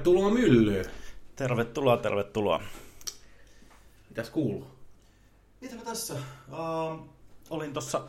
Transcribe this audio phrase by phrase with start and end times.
[0.00, 0.84] Tervetuloa myllyyn.
[1.36, 2.62] Tervetuloa, tervetuloa.
[4.08, 4.66] Mitäs kuuluu?
[5.60, 6.14] Mitä mä tässä?
[6.48, 7.08] Uh,
[7.50, 8.02] olin tuossa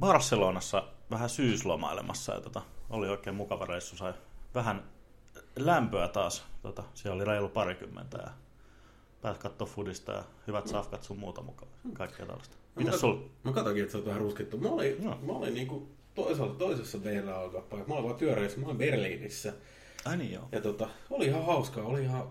[0.00, 3.96] Barcelonassa vähän syyslomailemassa ja tota, oli oikein mukava reissu.
[3.96, 4.14] Sai
[4.54, 4.82] vähän
[5.56, 6.44] lämpöä taas.
[6.62, 8.30] Tota, siellä oli reilu parikymmentä ja
[9.22, 11.70] pääsi katsoa foodista ja hyvät safkat sun muuta mukaan.
[11.92, 12.56] Kaikkea tällaista.
[12.76, 13.16] Mitäs kat- sul?
[13.44, 14.58] Mä katsoinkin, että sä oot vähän ruskettu.
[14.58, 15.18] Mä olin, Joo.
[15.22, 17.88] mä olin niinku toisaalta toisessa BLA-kappaleessa.
[17.88, 19.52] Mä olin vaan työreissu, mä olin Berliinissä.
[20.04, 20.48] Ai niin joo.
[20.52, 22.28] Ja tota, oli ihan hauskaa, oli ihan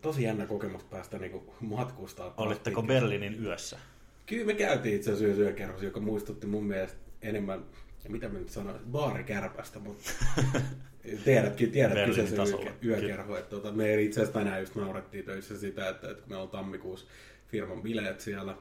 [0.00, 2.34] tosi jännä kokemus päästä niinku matkustaa.
[2.36, 3.00] Olitteko pitkään.
[3.00, 3.78] Berliinin yössä?
[4.26, 7.64] Kyllä me käytiin itse asiassa yökerhossa, joka muistutti mun mielestä enemmän,
[8.08, 10.10] mitä mä nyt sanoisin, baarikärpästä, mutta
[11.24, 12.38] tiedätkin, tiedät kyseisen
[12.84, 13.36] yökerho.
[13.36, 16.48] Että tota, me itse asiassa tänään just naurettiin töissä sitä, että, että kun meillä on
[16.48, 17.06] tammikuussa
[17.48, 18.56] firman bileet siellä,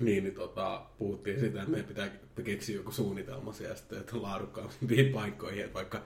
[0.00, 2.10] niin, niin tota, puhuttiin sitä, että meidän pitää
[2.44, 6.02] keksiä joku suunnitelma siellä sitten, että laadukkaampiin paikkoihin, että vaikka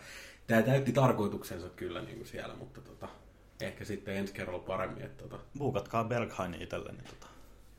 [0.52, 3.08] tämä täytti tarkoituksensa kyllä niin kuin siellä, mutta tota,
[3.60, 7.26] ehkä sitten ensi kerralla paremmin, että tota, Buukatkaa Berghain itselle, niin tota,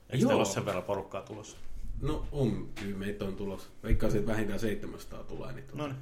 [0.10, 1.58] eikö teillä ole sen verran porukkaa tulossa?
[2.02, 3.70] No on, kyllä meitä on tulossa.
[3.84, 5.96] Veikkaan, että vähintään 700 tulee, niin niin.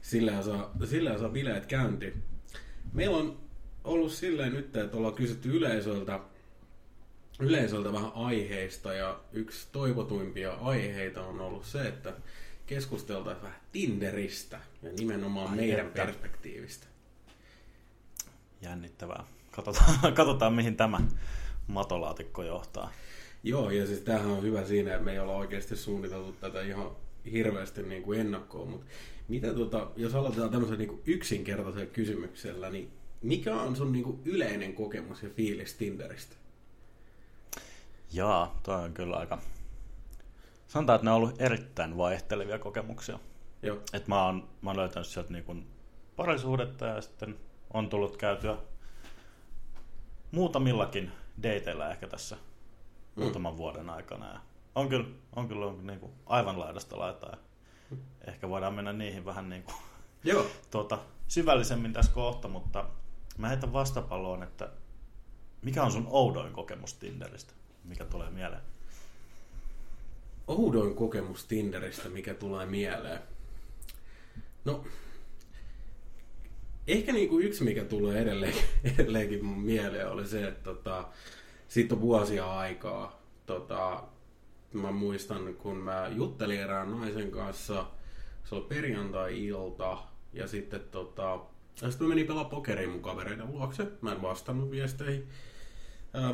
[0.00, 2.22] sillä saa, sillä saa bileet käyntiin.
[2.92, 3.38] Meillä on
[3.84, 6.20] ollut silleen nyt, että ollaan kysytty yleisöltä,
[7.40, 12.12] yleisöltä vähän aiheista ja yksi toivotuimpia aiheita on ollut se, että
[12.66, 16.02] keskusteltaisiin vähän Tinderistä ja nimenomaan Ai meidän että.
[16.02, 16.86] perspektiivistä.
[18.62, 19.24] Jännittävää.
[19.50, 21.00] Katsotaan, katsotaan mihin tämä
[21.66, 22.92] matolaatikko johtaa.
[23.42, 26.90] Joo, ja siis tämähän on hyvä siinä, että me ei olla oikeasti suunniteltu tätä ihan
[27.32, 28.86] hirveästi niin kuin ennakkoon, mutta
[29.28, 32.90] mitä tota, jos aloitetaan tämmöisen niin kuin yksinkertaisella kysymyksellä, niin
[33.22, 36.36] mikä on sun niin kuin yleinen kokemus ja fiilis Tinderistä?
[38.12, 39.38] Jaa, toi on kyllä aika...
[40.74, 43.18] Sanotaan, että ne on ollut erittäin vaihtelevia kokemuksia.
[43.62, 45.68] Joo, Et mä, oon, mä oon löytänyt sieltä niin
[46.16, 47.38] parisuhdetta ja sitten
[47.74, 48.56] on tullut käytyä
[50.30, 51.12] muutamillakin
[51.42, 52.36] dateilla ehkä tässä
[53.14, 54.32] muutaman vuoden aikana.
[54.32, 54.40] Ja
[54.74, 57.30] on kyllä, on kyllä on niin kuin aivan laidasta laitaa.
[57.30, 57.38] Ja
[58.26, 59.76] ehkä voidaan mennä niihin vähän niin kuin
[60.24, 60.46] Joo.
[60.70, 60.98] tuota,
[61.28, 62.84] syvällisemmin tässä kohta, mutta
[63.38, 64.68] mä heitän vastapalloon, että
[65.62, 67.52] mikä on sun oudoin kokemus Tinderistä?
[67.84, 68.73] Mikä tulee mieleen?
[70.46, 73.20] Oudoin kokemus Tinderistä, mikä tulee mieleen.
[74.64, 74.84] No,
[76.86, 78.54] ehkä niin kuin yksi, mikä tulee edelleen,
[78.94, 81.08] edelleenkin mun mieleen, oli se, että tota,
[81.68, 83.22] siitä on vuosia aikaa.
[83.46, 84.02] Tota,
[84.72, 87.86] mä muistan, kun mä juttelin erään naisen kanssa,
[88.44, 89.98] se oli perjantai-ilta,
[90.32, 91.40] ja sitten tota,
[91.82, 93.86] ja sitten mä menin pelaa pokeria mun kavereiden luokse.
[94.00, 95.28] Mä en vastannut viesteihin.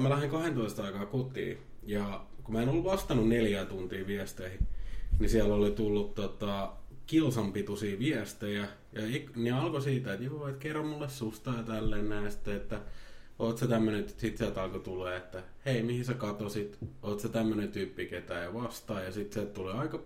[0.01, 4.67] Mä lähdin 12 aikaa kotiin ja kun mä en ollut vastannut neljää tuntia viesteihin,
[5.19, 6.73] niin siellä oli tullut tota,
[7.07, 8.69] kilsan pituisia viestejä.
[8.93, 9.03] Ja
[9.37, 12.81] ne alkoi siitä, että joo, että kerro mulle susta ja tälleen näin sitten, että
[13.39, 17.73] oot sä tämmönen, sit sieltä alkoi tulee, että hei, mihin sä katosit, oot sä tämmönen
[17.73, 19.01] tyyppi, ketä ei vastaa.
[19.01, 20.03] Ja sitten sieltä tuli aika,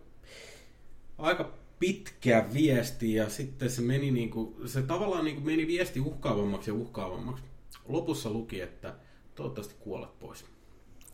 [1.19, 6.75] aika pitkä viesti ja sitten se meni niinku, se tavallaan niinku meni viesti uhkaavammaksi ja
[6.75, 7.45] uhkaavammaksi.
[7.89, 8.95] Lopussa luki, että
[9.35, 10.54] toivottavasti kuolet pois.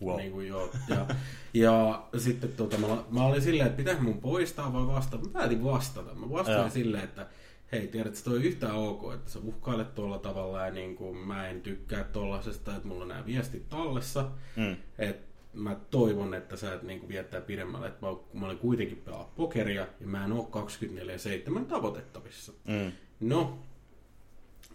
[0.04, 0.16] Wow.
[0.16, 0.70] Niin kuin joo.
[0.88, 1.06] Ja,
[1.54, 5.24] ja sitten tota, mä, mä olin silleen, että pitääkö mun poistaa vai vastata.
[5.24, 6.14] Mä päätin vastata.
[6.14, 6.70] Mä vastasin Joo.
[6.70, 7.26] silleen, että
[7.72, 11.60] hei, tiedätkö, toi yhtään ok, että sä uhkailet tuolla tavalla ja niin kuin, mä en
[11.60, 14.30] tykkää tollasesta, että mulla on nämä viestit tallessa.
[14.56, 14.76] Mm.
[14.98, 19.02] Et mä toivon, että sä et niinku viettää pidemmälle, että mä, kun mä olen kuitenkin
[19.04, 20.46] pelaa pokeria ja mä en ole
[21.60, 22.52] 24-7 tavoitettavissa.
[22.64, 22.92] Mm.
[23.20, 23.58] No,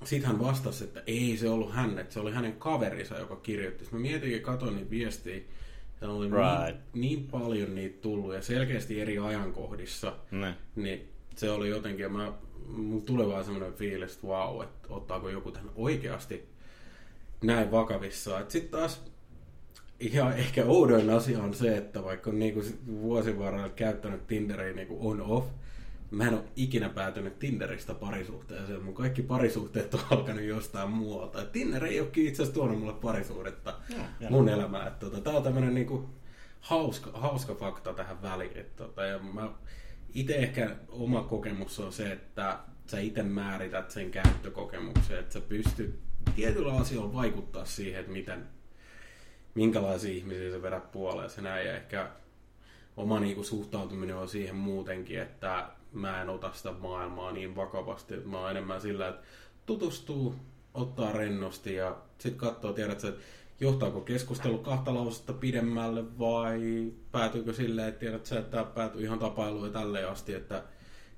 [0.06, 3.84] sit hän vastasi, että ei se ollut hän, että se oli hänen kaverinsa, joka kirjoitti.
[3.86, 5.42] Sitten mä mietin ja katsoin niitä viestejä.
[6.02, 6.82] Ja oli Right.
[6.94, 10.16] niin, niin, paljon niitä tullut ja selkeästi eri ajankohdissa.
[10.32, 10.56] Ne.
[10.76, 12.34] Niin se oli jotenkin, ja mä,
[12.68, 16.46] mulla tulee vaan semmoinen fiilis, että vau, että ottaako joku tämän oikeasti
[17.44, 18.46] näin vakavissaan.
[18.48, 19.02] Sitten taas
[20.00, 22.64] ihan ehkä oudoin asia on se, että vaikka on niinku
[23.02, 25.48] vuosien varrella käyttänyt Tinderiä niinku on-off,
[26.12, 28.84] mä en ole ikinä päätynyt Tinderistä parisuhteeseen.
[28.84, 31.42] Mun kaikki parisuhteet on alkanut jostain muualta.
[31.42, 34.88] Et Tinder ei olekin itse asiassa tuonut mulle parisuhdetta Joo, mun elämään.
[34.88, 36.10] Et Tota, tää on tämmönen niinku
[36.60, 38.58] hauska, hauska fakta tähän väliin.
[38.58, 39.50] Et Tota, ja mä
[40.14, 46.00] itse ehkä oma kokemus on se, että sä itse määrität sen käyttökokemuksen, että sä pystyt
[46.36, 48.48] tietyllä asioilla vaikuttaa siihen, että miten,
[49.56, 51.68] minkälaisia ihmisiä sä vedät puoleen ja näin.
[51.68, 52.10] Ja ehkä
[52.98, 55.68] oma niinku suhtautuminen on siihen muutenkin, että
[56.00, 58.14] mä en ota sitä maailmaa niin vakavasti.
[58.14, 59.22] Että mä oon enemmän sillä, että
[59.66, 60.36] tutustuu,
[60.74, 63.22] ottaa rennosti ja sitten katsoo, tiedät sä, että
[63.60, 69.20] johtaako keskustelu kahta lausetta pidemmälle vai päätyykö silleen, että tiedät sä, että tämä päätyy ihan
[69.20, 70.64] tapailuun ja tälleen asti, että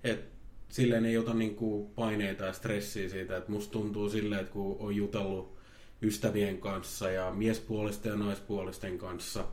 [0.03, 0.25] et,
[0.69, 4.95] silleen ei ota niinku paineita ja stressiä siitä, että musta tuntuu silleen, että kun on
[4.95, 5.57] jutellut
[6.01, 9.45] ystävien kanssa ja miespuolisten ja naispuolisten kanssa,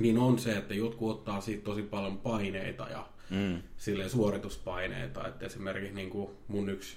[0.00, 3.62] niin on se, että jotkut ottaa siitä tosi paljon paineita ja mm.
[3.76, 5.28] silleen suorituspaineita.
[5.28, 6.96] Että esimerkiksi niin kuin mun yksi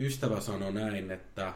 [0.00, 1.54] ystävä sanoi näin, että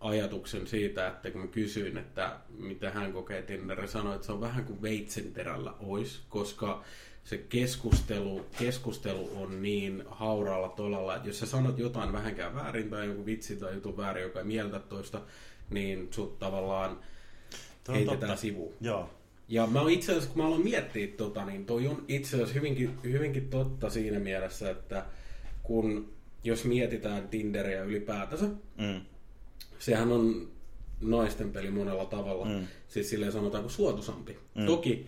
[0.00, 4.40] ajatuksen siitä, että kun mä kysyin, että mitä hän kokee Tinder, sanoi, että se on
[4.40, 6.84] vähän kuin veitsenterällä ois, koska
[7.24, 13.06] se keskustelu, keskustelu on niin hauraalla tolalla, että jos sä sanot jotain vähänkään väärin tai
[13.06, 15.20] joku vitsi tai jutun väärin, joka ei mieltä toista,
[15.70, 16.98] niin sut tavallaan
[17.88, 18.74] heitetään sivuun.
[18.80, 19.10] Joo.
[19.48, 22.98] Ja mä itse asiassa, kun mä aloin miettiä tota, niin toi on itse asiassa hyvinkin,
[23.02, 25.06] hyvinkin totta siinä mielessä, että
[25.62, 26.12] kun
[26.44, 28.46] jos mietitään Tinderiä ylipäätänsä,
[28.78, 29.00] mm.
[29.78, 30.48] sehän on
[31.00, 32.44] naisten peli monella tavalla.
[32.44, 32.66] Mm.
[32.88, 34.38] Siis silleen sanotaanko suotusampi.
[34.54, 34.66] Mm.
[34.66, 35.06] Toki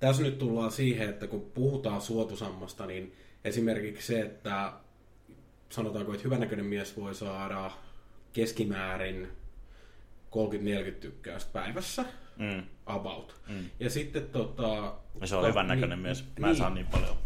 [0.00, 3.12] tässä nyt tullaan siihen, että kun puhutaan suotusammasta, niin
[3.44, 4.72] esimerkiksi se, että
[5.68, 7.70] sanotaanko, että hyvänäköinen mies voi saada
[8.32, 9.28] keskimäärin
[10.90, 12.04] 30-40 tykkäystä päivässä,
[12.38, 12.62] mm.
[12.86, 13.40] about.
[13.48, 13.70] Mm.
[13.80, 14.94] Ja sitten tota...
[15.20, 16.24] Ja se on hyvän näköinen niin, mies.
[16.38, 16.58] Mä en niin.
[16.58, 17.16] saa niin paljon.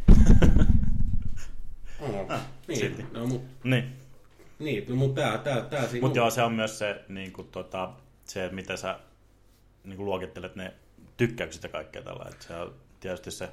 [2.00, 3.92] oh, ah, niin, no, mut, niin.
[4.58, 7.48] Niin, no, mutta tää, tää, tää siinä Mutta joo, se on myös se, niin kuin,
[7.48, 7.92] tota,
[8.24, 8.98] se miten sä
[9.84, 10.74] niin kuin luokittelet ne
[11.16, 12.26] tykkäykset ja kaikkea tällä.
[12.28, 13.48] Että se on tietysti se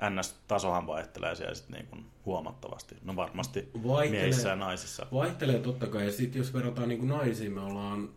[0.00, 2.94] NS-tasohan vaihtelee siellä sit niin kuin huomattavasti.
[3.02, 5.06] No varmasti vaihtelee, miehissä ja naisissa.
[5.12, 6.04] Vaihtelee totta kai.
[6.04, 8.08] Ja sitten jos verrataan niin kuin naisiin, me ollaan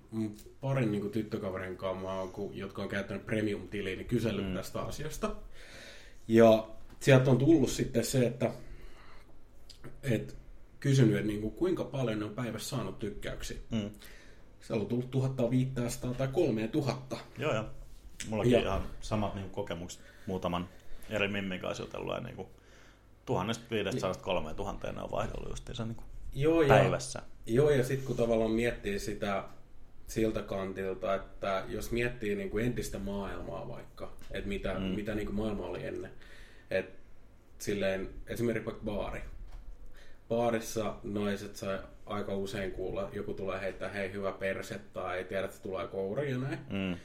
[0.62, 2.08] parin niin kuin tyttökaverin kanssa,
[2.54, 4.54] jotka on käyttänyt premium-tiliä, niin kysellyt mm.
[4.54, 5.36] tästä asiasta.
[6.28, 6.68] Ja
[7.00, 8.52] sieltä on tullut sitten se, että,
[10.04, 10.34] että
[10.80, 13.58] kysynyt, että niin kuin, kuinka paljon ne on päivässä saanut tykkäyksiä.
[13.72, 13.90] Mm.
[14.62, 17.18] Se on tullut 1500 tai 3000.
[17.38, 17.66] Joo, joo.
[18.30, 18.60] Mullakin ja.
[18.60, 20.70] ihan samat niin kokemukset muutaman
[21.09, 22.47] eri mimmin kanssa jutellut ja niin kuin
[24.89, 27.19] 1500-3000 ne on vaihdellut justiinsa niin kuin joo, päivässä.
[27.45, 29.44] Ja, joo, ja sitten kun tavallaan miettii sitä
[30.07, 34.81] siltä kantilta, että jos miettii niin kuin entistä maailmaa vaikka, että mitä, mm.
[34.81, 36.11] mitä niin kuin maailma oli ennen,
[36.71, 37.00] että
[37.59, 39.21] silleen esimerkiksi vaikka baari.
[40.29, 45.63] Baarissa naiset sai aika usein kuulla, joku tulee heittää hei hyvä perse tai tiedät, että
[45.63, 46.59] tulee kouri ja näin.
[46.69, 46.95] Mm.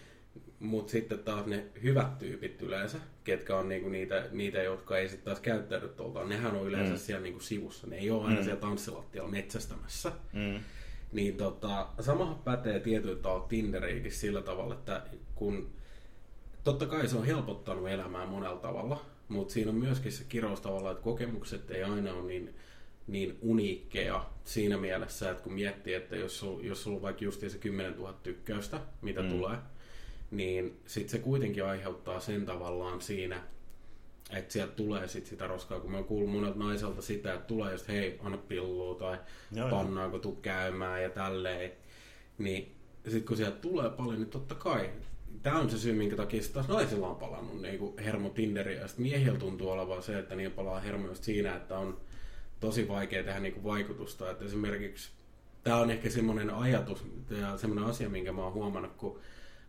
[0.65, 5.25] Mutta sitten taas ne hyvät tyypit yleensä, ketkä on niinku niitä, niitä, jotka ei sitten
[5.25, 6.99] taas käyttäydy tuolta, nehän on yleensä mm.
[6.99, 7.87] siellä niinku sivussa.
[7.87, 8.45] Ne ei ole aina mm.
[8.45, 10.13] siellä tanssilattialla metsästämässä.
[10.33, 10.61] Mm.
[11.13, 15.03] Niin tota, samahan pätee tietyllä tavalla Tinderiinkin sillä tavalla, että
[15.35, 15.71] kun
[16.65, 20.91] totta kai se on helpottanut elämää monella tavalla, mutta siinä on myöskin se kirous tavalla,
[20.91, 22.55] että kokemukset ei aina ole niin,
[23.07, 27.41] niin uniikkeja siinä mielessä, että kun miettii, että jos, sul, jos sulla on vaikka just
[27.49, 29.29] se 10 000 tykkäystä, mitä mm.
[29.29, 29.57] tulee,
[30.37, 33.43] niin sitten se kuitenkin aiheuttaa sen tavallaan siinä,
[34.31, 37.73] että sieltä tulee sit sitä roskaa, kun mä oon kuullut monelta naiselta sitä, että tulee
[37.73, 39.19] just hei, anna pillua tai
[39.53, 41.73] Joo, pannaanko tuu käymään ja tälleen.
[42.39, 44.91] Niin sitten kun sieltä tulee paljon, niin totta kai
[45.43, 48.81] tämä on se syy, minkä takia taas naisilla on palannut niin kuin hermo Tinderiä.
[48.81, 52.01] Ja sitten miehillä tuntuu olevan se, että niin palaa hermo just siinä, että on
[52.61, 54.31] tosi vaikea tehdä niin kuin vaikutusta.
[54.31, 55.11] Että esimerkiksi
[55.63, 57.05] tämä on ehkä semmoinen ajatus
[57.41, 59.21] ja semmoinen asia, minkä mä oon huomannut, kun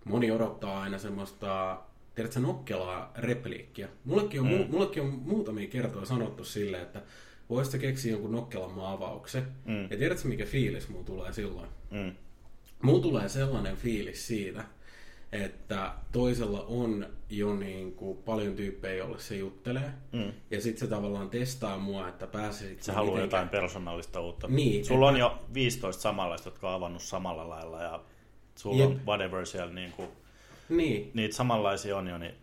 [0.05, 1.79] moni odottaa aina semmoista,
[2.15, 3.89] tiedätkö, nokkelaa repliikkiä.
[4.05, 4.67] Mullekin on, mm.
[4.69, 7.01] mullekin on muutamia kertoja sanottu silleen, että
[7.49, 9.43] voisitko keksiä jonkun nokkelan avauksen.
[9.65, 9.81] Mm.
[9.89, 11.69] Ja tiedätkö, mikä fiilis mulla tulee silloin?
[11.91, 12.15] Mm.
[12.81, 14.63] Mulla tulee sellainen fiilis siitä,
[15.31, 19.91] että toisella on jo niin kuin paljon tyyppejä, joille se juttelee.
[20.11, 20.31] Mm.
[20.51, 22.83] Ja sitten se tavallaan testaa mua, että pääsisit...
[22.83, 23.43] Se haluaa mitenkään...
[23.43, 24.47] jotain persoonallista uutta.
[24.47, 25.25] Niin, Sulla että...
[25.25, 28.03] on jo 15 samanlaista, jotka on avannut samalla lailla ja
[28.55, 28.89] sulla Jep.
[28.89, 30.07] on whatever siellä niin kuin,
[30.69, 31.11] niin.
[31.13, 32.33] niitä samanlaisia on jo, niin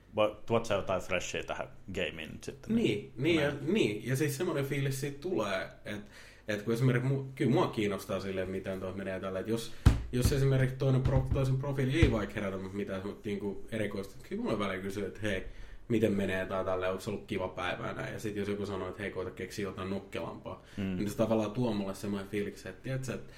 [0.47, 2.75] tuot sä jotain freshia tähän gameen nyt sitten.
[2.75, 4.07] Niin, niin, niin, ja, niin.
[4.07, 6.12] ja siis semmoinen fiilis siitä tulee, että
[6.49, 9.73] että kun esimerkiksi, kyllä mua kiinnostaa silleen, miten tuo menee tällä, että jos,
[10.12, 14.59] jos esimerkiksi toinen pro, toisen profiili ei vaikka herätä mitään niin kuin erikoista, kyllä mulle
[14.59, 15.45] välillä kysyy, että hei,
[15.88, 18.12] miten menee tai tälle, onko se ollut kiva päivä näin.
[18.12, 20.97] Ja sitten jos joku sanoo, että hei, koita keksiä jotain nokkelampaa, mm.
[20.97, 23.33] niin se tavallaan tuo mulle semmoinen fiiliksi, että tiedätkö, että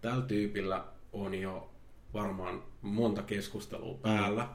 [0.00, 1.69] tällä tyypillä on jo
[2.14, 4.50] varmaan monta keskustelua päällä, mm.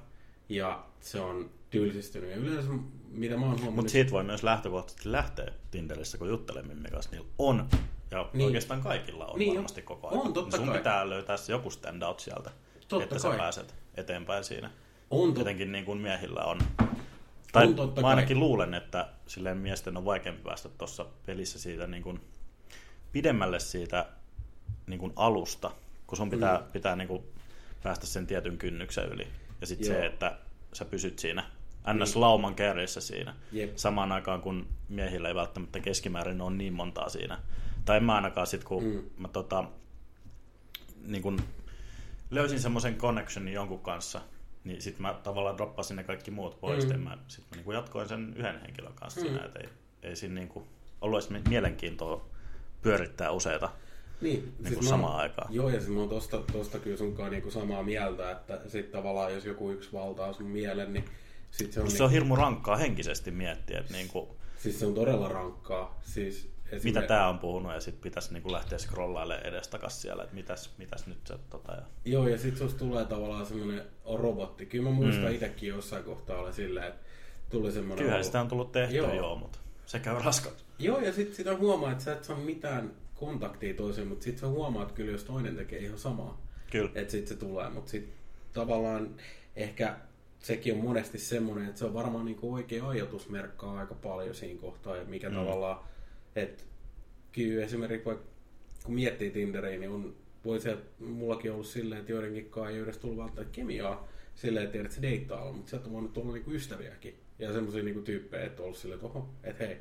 [0.49, 2.29] ja se on tylsistynyt.
[2.29, 2.69] Ja yleensä,
[3.11, 3.75] mitä mä oon huomannut...
[3.75, 7.11] Mutta siitä voi myös lähtökohtaisesti lähteä Tinderissä, kun juttelee Mimmi kanssa.
[7.11, 7.69] Niillä on,
[8.11, 8.45] ja niin.
[8.45, 10.21] oikeastaan kaikilla on niin, varmasti koko ajan.
[10.21, 10.77] On, totta Sun kai.
[10.77, 12.51] pitää löytää se joku standout sieltä,
[12.87, 13.31] totta että kai.
[13.31, 14.71] sä pääset eteenpäin siinä.
[15.09, 15.37] On tot...
[15.37, 16.59] Jotenkin niin kuin miehillä on.
[17.51, 18.39] Tai on mä ainakin kai.
[18.39, 22.21] luulen, että silleen miesten on vaikeampi päästä tuossa pelissä siitä niin kuin
[23.11, 24.05] pidemmälle siitä
[24.87, 25.71] niin kuin alusta,
[26.07, 26.63] kun sun pitää, mm.
[26.71, 27.23] pitää niin kuin
[27.83, 29.27] päästä sen tietyn kynnyksen yli.
[29.61, 30.37] Ja sitten se, että
[30.73, 31.43] sä pysyt siinä
[31.93, 32.15] ns.
[32.15, 33.35] lauman kärjessä siinä.
[33.51, 33.75] Jep.
[33.75, 37.37] Samaan aikaan, kun miehillä ei välttämättä keskimäärin ole niin montaa siinä.
[37.85, 39.03] Tai en mä ainakaan sit, kun mm.
[39.17, 39.63] mä tota,
[41.05, 41.41] niin kun
[42.31, 44.21] löysin semmoisen connectionin jonkun kanssa,
[44.63, 46.87] niin sitten mä tavallaan droppasin ne kaikki muut pois.
[46.87, 46.99] Mm.
[46.99, 49.27] Mä, sitten mä niin jatkoin sen yhden henkilön kanssa mm.
[49.27, 49.69] siinä, että ei,
[50.03, 50.67] ei siinä niin
[51.01, 52.25] ollut edes mielenkiintoa
[52.81, 53.69] pyörittää useita
[54.21, 55.53] niin, niin kuin samaan aikaan.
[55.53, 59.33] Joo, ja mä oon tosta, tosta kyllä sunkaan niin kuin samaa mieltä, että sit tavallaan
[59.33, 61.05] jos joku yksi valtaa sun mielen, niin
[61.51, 61.87] sit se on...
[61.87, 62.03] Se niin...
[62.03, 64.29] on hirmu rankkaa henkisesti miettiä, että niin kuin...
[64.57, 65.99] Siis se on todella rankkaa.
[66.01, 66.87] Siis esimerkiksi...
[66.87, 70.73] Mitä tämä on puhunut, ja sitten pitäisi niin kuin lähteä scrollailemaan edestakas siellä, että mitäs,
[70.77, 71.33] mitäs nyt se...
[71.49, 71.81] Tota, ja...
[72.05, 73.83] Joo, ja sitten susta tulee tavallaan semmoinen
[74.15, 74.65] robotti.
[74.65, 75.33] Kyllä mä muistan mm.
[75.33, 77.05] itsekin jossain kohtaa olla silleen, että
[77.49, 78.05] tuli semmoinen...
[78.05, 80.65] Kyllä sitä on tullut tehtyä, joo, joo mutta se käy raskas.
[80.79, 84.47] Joo, ja sitten sitä huomaa, että sä et saa mitään kontaktia toiseen, mutta sitten sä
[84.47, 86.41] huomaat kyllä, jos toinen tekee ihan samaa.
[86.71, 86.91] Kyllä.
[86.95, 88.13] Että sitten se tulee, mutta sitten
[88.53, 89.15] tavallaan
[89.55, 89.95] ehkä
[90.39, 94.97] sekin on monesti semmoinen, että se on varmaan niin oikea ajatusmerkkaa aika paljon siinä kohtaa,
[94.97, 95.35] ja mikä mm.
[95.35, 95.79] tavallaan,
[96.35, 96.63] että
[97.31, 98.25] kyllä esimerkiksi vaikka
[98.83, 102.97] kun miettii Tinderiä, niin on, voi se, mullakin ollut silleen, että joidenkin kanssa ei edes
[102.97, 107.19] tullut välttämättä kemiaa silleen, että että se deittaa mutta sieltä on voinut olla niinku ystäviäkin.
[107.39, 109.77] Ja semmoisia niinku tyyppejä, että on ollut silleen, että oho, että hei,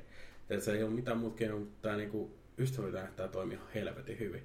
[0.50, 4.42] että se ei ole mitään muuta keinoa, mutta tämä niinku ystävyyttä näyttää toimia helvetin hyvin.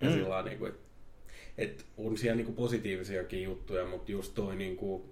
[0.00, 0.14] Ja mm.
[0.14, 0.84] sillä niin kuin, että
[1.58, 5.02] et on siellä niin kuin positiivisiakin juttuja, mutta just toi niin kuin,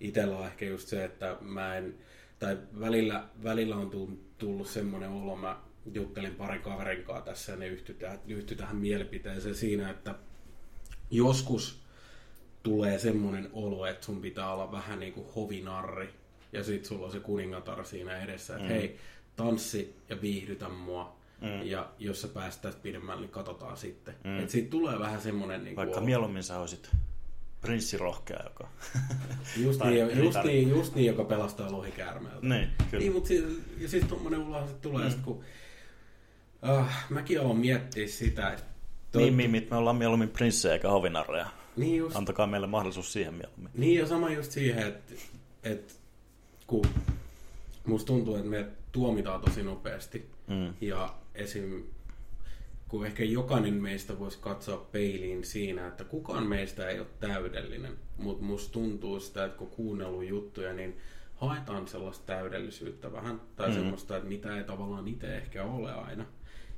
[0.00, 1.94] itsellä on ehkä just se, että mä en,
[2.38, 3.90] tai välillä, välillä on
[4.38, 5.60] tullut semmoinen olo, mä
[5.92, 10.14] juttelin pari kaverin kanssa tässä ja ne yhtyi tähän, yhtyi tähän mielipiteeseen siinä, että
[11.10, 11.82] joskus
[12.62, 16.08] tulee semmoinen olo, että sun pitää olla vähän niin kuin hovinarri
[16.52, 18.74] ja sit sulla on se kuningatar siinä edessä, että mm.
[18.74, 18.98] hei,
[19.36, 21.62] tanssi ja viihdytä mua Mm.
[21.62, 24.14] Ja jos sä päästään pidemmälle, niin katsotaan sitten.
[24.24, 24.38] Mm.
[24.38, 25.64] Et siitä tulee vähän semmoinen...
[25.64, 26.04] Niin Vaikka kuin...
[26.04, 26.90] mieluummin sä olisit
[27.60, 28.68] prinssirohkea, joka...
[29.64, 32.46] just, niin, just, niin, just niin, joka pelastaa lohikäärmeeltä.
[32.46, 33.02] Niin, kyllä.
[33.02, 33.44] Niin, mutta siis,
[33.78, 35.10] ja siis tommonen ulos tulee, mm.
[35.10, 35.44] sit, kun...
[36.78, 38.64] Uh, mäkin aloin miettiä sitä, että...
[39.12, 39.22] Toi...
[39.22, 41.46] Niin, mimit, me ollaan mieluummin prinssejä eikä hovinarreja.
[41.76, 42.16] Niin just.
[42.16, 43.70] Antakaa meille mahdollisuus siihen mieluummin.
[43.74, 45.14] Niin, ja sama just siihen, että,
[45.62, 45.94] että
[46.66, 46.86] kun
[47.86, 50.30] musta tuntuu, että me tuomitaan tosi nopeasti.
[50.46, 50.74] Mm.
[50.80, 51.84] Ja esim.
[52.88, 58.44] kun ehkä jokainen meistä voisi katsoa peiliin siinä, että kukaan meistä ei ole täydellinen, mutta
[58.44, 60.96] musta tuntuu sitä, että kun kuunnellut juttuja, niin
[61.34, 63.82] haetaan sellaista täydellisyyttä vähän, tai mm-hmm.
[63.82, 66.26] semmoista, että mitä ei tavallaan itse ehkä ole aina.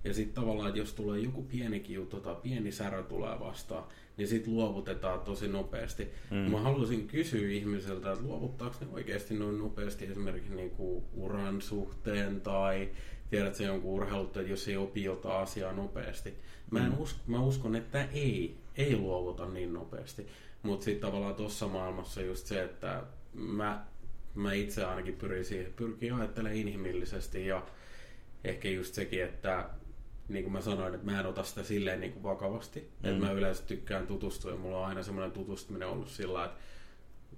[0.05, 3.85] Ja sitten tavallaan, että jos tulee joku pienikin juttu tai pieni särö tulee vastaan,
[4.17, 6.09] niin sitten luovutetaan tosi nopeasti.
[6.31, 6.37] Mm.
[6.37, 12.91] Mä haluaisin kysyä ihmiseltä, että luovuttaako ne oikeasti noin nopeasti esimerkiksi niinku uran suhteen tai
[13.31, 16.35] tiedät se jonkun urheilutta, että jos ei opi jotain asiaa nopeasti.
[16.71, 17.01] Mä, en mm.
[17.01, 20.27] usko, mä uskon, että ei, ei luovuta niin nopeasti.
[20.63, 23.03] Mutta sitten tavallaan tuossa maailmassa just se, että
[23.33, 23.85] mä,
[24.35, 27.67] mä itse ainakin pyrin siihen, pyrkii ajattelemaan inhimillisesti ja
[28.45, 29.69] ehkä just sekin, että
[30.29, 32.81] niin kuin mä sanoin, että mä en ota sitä silleen niin kuin vakavasti.
[32.81, 33.11] Mm.
[33.11, 36.57] Että mä yleensä tykkään tutustua ja mulla on aina semmoinen tutustuminen ollut sillä että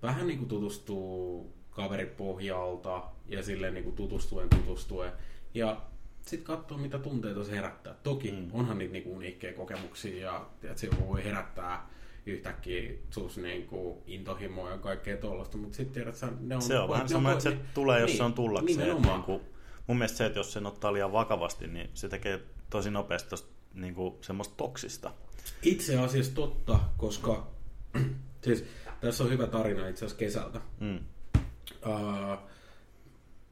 [0.06, 5.12] vähän niin kuin tutustuu kaveripohjalta ja silleen niin kuin tutustuen tutustuen.
[5.56, 5.80] Ja
[6.22, 7.94] sitten katsoa, mitä tunteita se herättää.
[8.02, 8.48] Toki mm.
[8.52, 11.88] onhan niitä niinku uniikkeja kokemuksia ja että se voi herättää
[12.26, 16.62] yhtäkkiä sus niinku intohimoa ja kaikkea tuollaista, mutta sitten tiedät, että ne on...
[16.62, 19.02] Se on vähän sama, että se tulee, jos niin, se on tullakseen.
[19.02, 19.40] Niin, kuin,
[19.86, 23.48] mun mielestä se, että jos sen ottaa liian vakavasti, niin se tekee tosi nopeasti tosta,
[23.74, 25.12] niin kuin, semmoista toksista.
[25.62, 27.46] Itse asiassa totta, koska
[28.44, 28.64] siis,
[29.00, 30.60] tässä on hyvä tarina itse asiassa kesältä.
[30.80, 31.00] Mm.
[31.86, 32.38] Uh,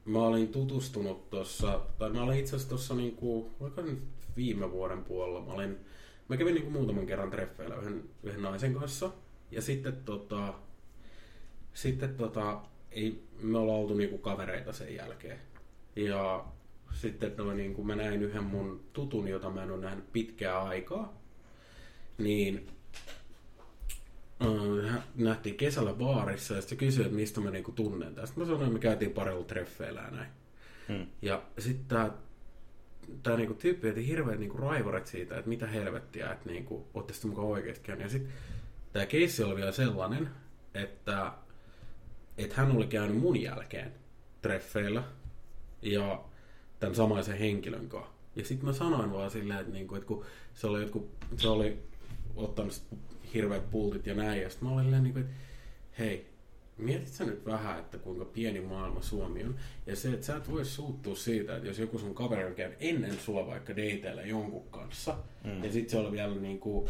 [0.05, 3.51] mä olin tutustunut tuossa, tai mä olin itse asiassa tuossa niinku,
[3.83, 4.03] nyt
[4.35, 5.77] viime vuoden puolella, mä olin,
[6.27, 9.11] mä kävin niinku muutaman kerran treffeillä yhden, yhden naisen kanssa,
[9.51, 10.53] ja sitten tota,
[11.73, 15.39] sitten tota, ei, me ollaan oltu niinku kavereita sen jälkeen.
[15.95, 16.45] Ja
[16.93, 20.63] sitten no, niin kun mä näin yhden mun tutun, jota mä en ole nähnyt pitkää
[20.63, 21.21] aikaa,
[22.17, 22.67] niin
[25.15, 28.39] nähtiin kesällä baarissa ja sitten kysyi, että mistä mä niinku tunnen tästä.
[28.39, 30.29] Mä sanoin, että me käytiin parilla treffeillä ja näin.
[30.87, 31.07] Hmm.
[31.21, 32.11] Ja sitten tämä
[33.23, 37.29] tää niinku tyyppi jäti hirveät niinku raivoret siitä, että mitä helvettiä, että niinku, ootte sitten
[37.29, 38.03] mukaan oikeasti käynyt.
[38.03, 38.33] Ja sitten
[38.93, 40.29] tämä keissi oli vielä sellainen,
[40.73, 41.31] että,
[42.37, 43.91] että hän oli käynyt mun jälkeen
[44.41, 45.03] treffeillä
[45.81, 46.23] ja
[46.79, 48.11] tämän samaisen henkilön kanssa.
[48.35, 51.83] Ja sitten mä sanoin vaan silleen, että, niinku, että kun se oli, jotkut, se oli
[52.35, 52.83] ottanut
[53.33, 54.41] hirveät pultit ja näin.
[54.41, 55.35] Ja sitten mä olin niin kuin, että
[55.99, 56.35] hei,
[56.77, 59.55] mietit sä nyt vähän, että kuinka pieni maailma Suomi on.
[59.85, 62.77] Ja se, että sä et voi suuttua siitä, että jos joku sun kaveri on käynyt
[62.81, 65.63] ennen sua vaikka dateilla jonkun kanssa, mm.
[65.63, 66.89] ja sitten se oli vielä niin kuin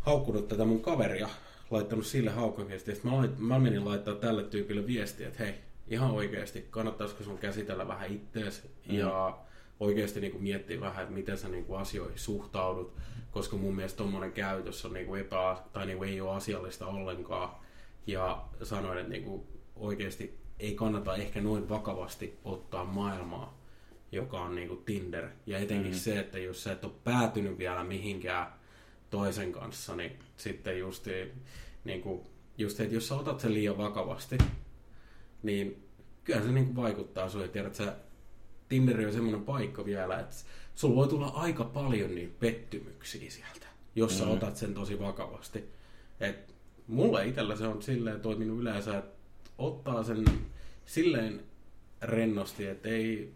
[0.00, 1.28] haukkunut tätä mun kaveria
[1.70, 2.94] laittanut sille haukkaviestiä.
[2.94, 5.54] Sitten mä, lait, mä menin laittaa tälle tyypille viestiä, että hei,
[5.88, 8.94] ihan oikeasti, kannattaisiko sun käsitellä vähän ittees mm.
[8.94, 9.38] ja
[9.80, 12.96] oikeasti niin kuin miettiä vähän, että miten sä niin kuin asioihin suhtaudut,
[13.30, 16.86] koska mun mielestä tuommoinen käytös on niin kuin epä, tai niin kuin ei ole asiallista
[16.86, 17.50] ollenkaan.
[18.06, 19.42] Ja sanoin, että niin kuin
[19.76, 23.60] oikeasti ei kannata ehkä noin vakavasti ottaa maailmaa,
[24.12, 25.28] joka on niin kuin Tinder.
[25.46, 25.98] Ja etenkin mm.
[25.98, 28.52] se, että jos sä et ole päätynyt vielä mihinkään
[29.10, 31.06] toisen kanssa, niin sitten just,
[31.84, 32.20] niin kuin,
[32.58, 34.38] just että jos sä otat sen liian vakavasti,
[35.42, 35.88] niin
[36.24, 37.96] kyllä se niin kuin vaikuttaa sun, tiedät, sä,
[38.68, 40.36] Tinder on semmoinen paikka vielä, että
[40.80, 44.30] sulla voi tulla aika paljon niitä pettymyksiä sieltä, jos sä mm.
[44.30, 45.64] otat sen tosi vakavasti.
[46.20, 46.54] Et
[46.86, 49.20] mulle itsellä se on silleen toiminut yleensä, että
[49.58, 50.24] ottaa sen
[50.86, 51.44] silleen
[52.02, 53.32] rennosti, että ei,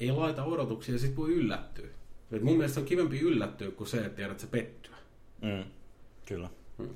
[0.00, 1.88] ei laita odotuksia ja sit voi yllättyä.
[2.32, 4.96] Et mun mielestä on kivempi yllättyä kuin se, että tiedät, että se pettyä.
[5.42, 5.64] Mm,
[6.26, 6.50] kyllä.
[6.78, 6.88] Mm.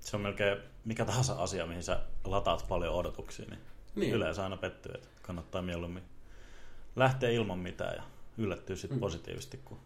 [0.00, 3.60] Se on melkein mikä tahansa asia, mihin sä lataat paljon odotuksia, niin,
[3.94, 4.14] niin.
[4.14, 6.02] yleensä aina pettyy, että kannattaa mieluummin
[6.96, 8.02] lähteä ilman mitään ja
[8.38, 9.00] yllättyä sitten mm.
[9.00, 9.78] positiivisesti, kun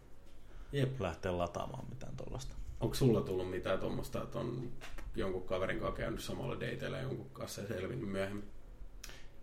[0.71, 1.01] Jep.
[1.01, 2.55] lähtee lataamaan mitään tuollaista.
[2.79, 4.71] Onko sulla tullut mitään tuommoista, että on
[5.15, 8.45] jonkun kaverin kanssa käynyt samalla dateilla jonkun kanssa ja selvinnyt myöhemmin?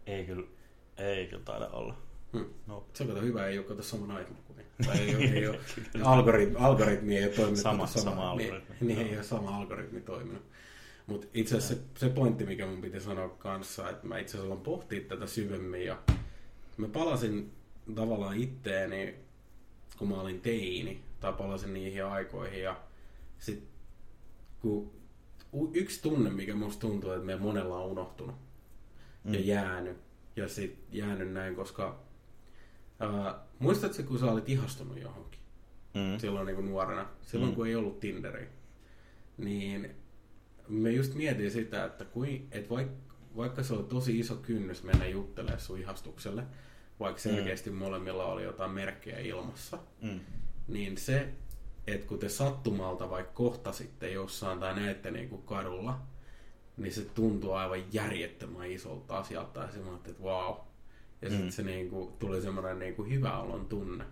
[0.07, 0.47] Ei kyllä,
[0.97, 1.97] ei kyllä taida olla.
[2.33, 2.47] Hmm.
[2.67, 2.87] No.
[2.93, 5.59] Se on hyvä, ei ole kato saman aikaan kuin tai ei ole, ei ole
[6.03, 7.59] algoritmi, algoritmi ei ole toiminut.
[7.59, 8.77] Sama, sama, sama algoritmi.
[8.81, 10.43] Niin, niin ei ole sama algoritmi toiminut.
[11.07, 14.53] Mutta itse asiassa se, se pointti, mikä mun piti sanoa kanssa, että mä itse asiassa
[14.55, 15.99] olen pohtia tätä syvemmin ja
[16.77, 17.53] mä palasin
[17.95, 19.15] tavallaan itteeni,
[19.99, 22.81] kun mä olin teini, tai palasin niihin aikoihin ja
[23.39, 23.69] sit
[24.61, 24.93] kun
[25.75, 28.37] yksi tunne, mikä musta tuntuu, että meidän monella on unohtunut
[29.25, 29.35] mm.
[29.35, 29.97] ja jäänyt,
[30.37, 32.01] ja sit jäänyt näin, koska
[33.01, 35.41] ää, muistatko, kun sä olit ihastunut johonkin
[35.95, 36.19] mm.
[36.19, 37.57] silloin niin kuin nuorena, silloin mm.
[37.57, 38.49] kun ei ollut Tinderiä,
[39.39, 39.95] niin
[40.69, 45.07] me just mietin sitä, että, kui, että vaikka, vaikka se on tosi iso kynnys mennä
[45.07, 46.43] juttelemaan sun ihastukselle,
[47.01, 47.23] vaikka mm.
[47.23, 47.77] selkeästi mm.
[47.77, 50.21] molemmilla oli jotain merkkejä ilmassa, mm.
[50.69, 51.29] niin se,
[51.87, 56.01] että kun te sattumalta vaikka kohtasitte jossain tai näette niin kuin kadulla,
[56.77, 60.55] niin se tuntuu aivan järjettömän isolta asialta ja semmoinen, että wow.
[61.23, 61.51] Ja sitten mm.
[61.51, 64.05] se niin kuin, tuli semmoinen niin kuin hyvä olon tunne.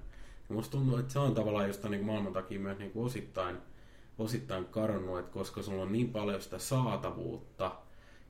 [0.49, 3.57] Ja musta tuntuu, että se on tavallaan jostain niin maailman takia myös niin kuin osittain–
[4.19, 7.77] osittain kadonnut, että koska sulla on niin paljon sitä saatavuutta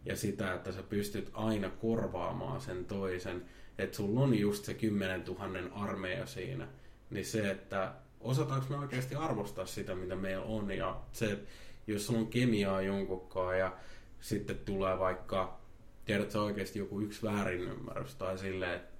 [0.04, 3.44] ja sitä, että sä pystyt aina korvaamaan sen toisen,
[3.78, 6.68] että sulla on just se 10 000 armeija siinä,
[7.10, 11.38] niin se, että osataanko me oikeasti arvostaa sitä, mitä meillä on, ja se,
[11.86, 13.76] jos sulla on kemiaa jonkunkaan ja
[14.20, 15.60] sitten tulee vaikka,
[16.04, 18.92] tiedätkö oikeasti joku yksi väärinymmärrys tai silleen, että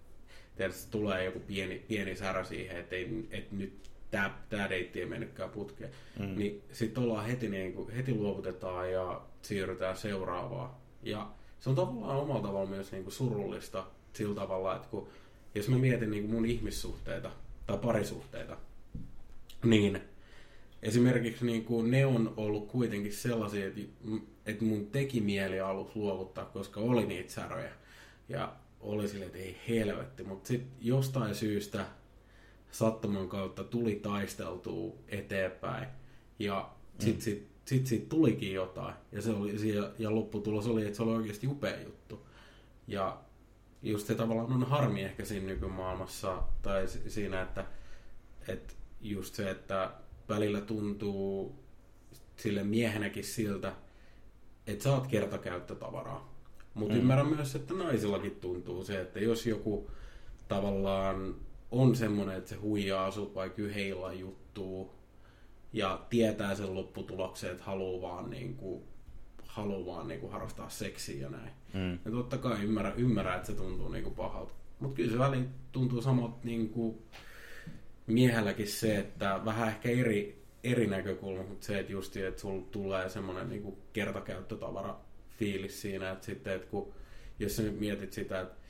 [0.56, 5.06] tiedätkö, tulee joku pieni, pieni särä siihen, että, ei, että nyt tämä, tämä deitti ei
[5.06, 5.90] mennytkään putkeen.
[6.18, 6.38] Mm.
[6.38, 10.70] Niin sitten ollaan heti, niin kuin, heti luovutetaan ja siirrytään seuraavaan.
[11.02, 11.30] Ja
[11.60, 15.08] se on tavallaan omalla tavalla myös niin kuin surullista sillä tavalla, että kun,
[15.54, 17.30] jos mä mietin niin mun ihmissuhteita
[17.66, 18.56] tai parisuhteita,
[19.64, 20.00] niin
[20.82, 23.80] esimerkiksi niin kuin ne on ollut kuitenkin sellaisia, että,
[24.46, 27.72] että mun teki mieli aluksi luovuttaa, koska oli niitä säröjä.
[28.28, 31.86] Ja oli silleen, että ei helvetti, mutta sitten jostain syystä
[32.70, 35.88] sattuman kautta tuli taisteltua eteenpäin.
[36.38, 37.20] Ja sitten mm.
[37.20, 38.94] sit, sit, sit tulikin jotain.
[39.12, 42.26] Ja, se oli, ja, ja lopputulos oli, että se oli oikeasti upea juttu.
[42.88, 43.20] Ja
[43.82, 47.64] just se tavallaan on harmi ehkä siinä nykymaailmassa, tai siinä, että,
[48.48, 49.90] että just se, että
[50.28, 51.54] välillä tuntuu
[52.36, 53.72] sille miehenäkin siltä,
[54.66, 56.32] että sä oot kertakäyttötavaraa.
[56.74, 57.00] Mutta mm.
[57.00, 59.90] ymmärrän myös, että naisillakin tuntuu se, että jos joku
[60.48, 61.34] tavallaan
[61.70, 64.94] on semmoinen, että se huijaa sut vaikka yhdellä juttuu
[65.72, 68.82] ja tietää sen lopputuloksen, että haluaa vaan, niin kuin,
[69.46, 71.50] haluaa vaan niin kuin harrastaa seksiä ja näin.
[71.74, 71.98] Mm.
[72.04, 74.52] Ja totta kai ymmärrä, ymmärrä että se tuntuu niin kuin pahalta.
[74.80, 76.98] Mutta kyllä se väliin tuntuu samat niin kuin
[78.06, 83.08] miehelläkin se, että vähän ehkä eri, eri näkökulma, mutta se, että just että sulla tulee
[83.08, 84.96] semmoinen niin kuin kertakäyttötavara
[85.38, 86.92] fiilis siinä, että sitten, että kun,
[87.38, 88.62] jos sä nyt mietit sitä, että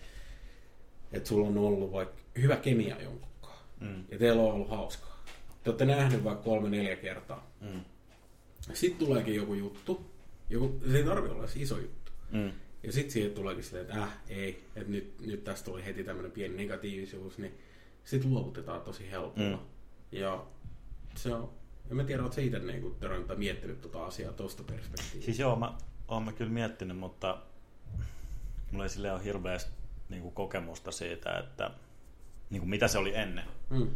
[1.12, 3.58] että sulla on ollut vaikka hyvä kemia jonkunkaan.
[3.80, 4.04] Mm.
[4.10, 5.24] Ja teillä on ollut hauskaa.
[5.64, 7.50] Te olette nähnyt vaikka kolme, neljä kertaa.
[7.60, 7.80] Mm.
[8.72, 10.10] Sitten tuleekin joku juttu.
[10.50, 12.12] Joku, se ei tarvitse olla iso juttu.
[12.30, 12.52] Mm.
[12.82, 16.32] Ja sitten siihen tuleekin silleen, että äh, ei, että nyt, nyt tästä tuli heti tämmöinen
[16.32, 17.58] pieni negatiivisuus, niin
[18.04, 19.56] sitten luovutetaan tosi helpolla.
[19.56, 19.62] Mm.
[20.12, 20.44] Ja
[21.14, 21.52] se on,
[21.90, 25.24] en mä tiedä, oletko itse niin törmännyt miettinyt tuota asiaa tuosta perspektiivistä?
[25.24, 27.38] Siis joo, mä oon mä kyllä miettinyt, mutta
[28.70, 29.72] mulla ei sille ole hirveästi
[30.08, 31.70] niin kuin kokemusta siitä, että
[32.50, 33.44] niin kuin mitä se oli ennen.
[33.70, 33.90] Mm.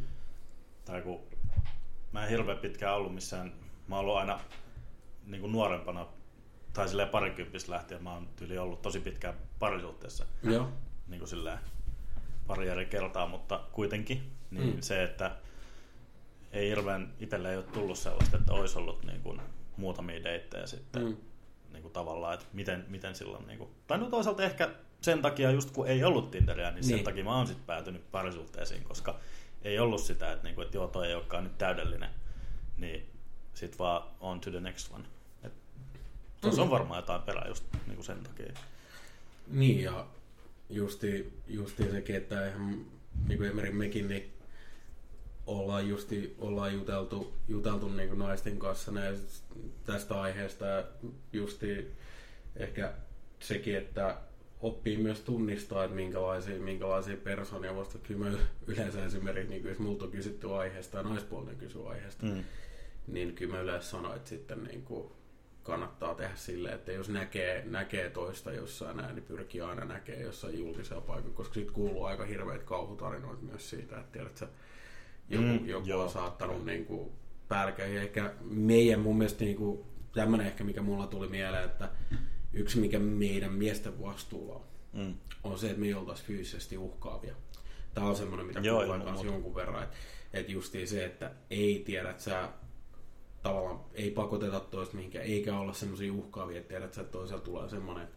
[0.85, 1.21] Tai kun
[2.13, 3.53] mä en hirveän pitkään ollut missään,
[3.89, 4.41] mä oon ollut aina
[5.27, 6.07] niin kuin nuorempana
[6.77, 10.27] tai silleen parikymppistä lähtien mä oon tyyli ollut tosi pitkään parisuhteessa.
[10.43, 10.69] Joo.
[11.09, 11.59] Niin kuin silleen
[12.47, 14.33] pari eri kertaa, mutta kuitenkin.
[14.51, 14.81] Niin Mm.
[14.81, 15.37] se, että
[16.53, 19.41] ei hirveän itselle ei ole tullut sellaista, että olisi ollut niin kuin
[19.77, 21.17] muutamia deittejä sitten Mm.
[21.73, 25.51] niin kuin tavallaan, että miten, miten silloin, niin kuin, tai no toisaalta ehkä sen takia
[25.51, 27.05] just kun ei ollut Tinderiä, niin, sen Niin.
[27.05, 29.19] takia mä oon sitten päätynyt parisuhteisiin, koska
[29.63, 32.11] ei ollut sitä, että, niin kuin, että joo, toi ei olekaan nyt täydellinen,
[32.77, 33.11] niin
[33.55, 35.05] sit vaan on to the next one.
[36.47, 36.73] Tuossa on Mm.
[36.73, 38.53] varmaan jotain perää just niin kuin sen takia.
[39.51, 40.07] Niin, ja
[40.71, 42.87] justi, justi sekin, että eihän,
[43.29, 44.33] niin kuin Emerin mekin, niin
[45.47, 48.93] ollaan justi, ollaan juteltu, juteltu niin kuin naisten kanssa
[49.87, 50.85] tästä aiheesta, ja
[51.33, 51.93] justi
[52.57, 52.93] ehkä
[53.41, 54.17] sekin, että
[54.61, 59.79] oppii myös tunnistaa, että minkälaisia, minkälaisia persoonia vasta kyllä mä yleensä esimerkiksi, niin kuin jos
[59.79, 62.45] multa on kysytty aiheesta ja naispuolinen kysyy aiheesta, Mm.
[63.07, 65.13] niin kyllä mä yleensä sanoin, että sitten niin kuin
[65.67, 70.59] kannattaa tehdä silleen, että jos näkee, näkee toista jossain näin, niin pyrkii aina näkee jossain
[70.59, 74.49] julkisella paikalla, koska siitä kuuluu aika hirveitä kauhutarinoita myös siitä, että tiedät sä,
[75.29, 76.03] joku, Mm, joku joo.
[76.03, 77.11] on saattanut niin kuin.
[77.79, 81.89] Ja ehkä meidän mun mielestä niin kuin, tämmöinen ehkä, mikä mulla tuli mieleen, että
[82.53, 85.15] yksi mikä meidän miesten vastuulla on, Mm.
[85.45, 87.35] on se, että me ei oltaisi fyysisesti uhkaavia.
[87.95, 89.83] Tämä on semmoinen, mitä Joo, kuulee jonkun verran.
[89.83, 89.97] Että
[90.33, 92.49] et justiin se, että ei tiedä, että sä
[93.49, 97.69] tavallaan ei pakoteta toista mihinkään, eikä olla semmoisia uhkaavia, että tiedät sä, että toisella tulee
[97.69, 98.09] semmoinen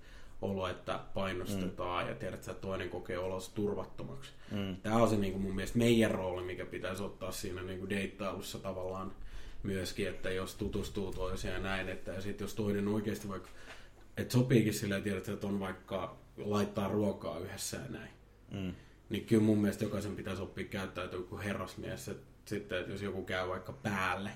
[0.42, 2.10] olo, että painostetaan mm.
[2.10, 4.32] ja tiedät sä, että toinen kokee olonsa turvattomaksi.
[4.52, 4.76] Mm.
[4.76, 7.90] Tämä on se niin kuin mun mielestä meidän rooli, mikä pitäisi ottaa siinä niin kuin
[7.90, 9.12] deittailussa tavallaan
[9.64, 13.50] myöskin, että jos tutustuu toiseen ja näin, että ja sitten jos toinen oikeasti vaikka,
[14.18, 18.12] että sopiikin silleen, tiedät, että on vaikka laittaa ruokaa yhdessä ja näin,
[18.52, 18.74] Mm.
[19.10, 22.08] niin kyllä mun mielestä jokaisen pitäisi oppia käyttäytyä kuin herrasmies.
[22.08, 24.32] Et sitten, että jos joku käy vaikka päälle,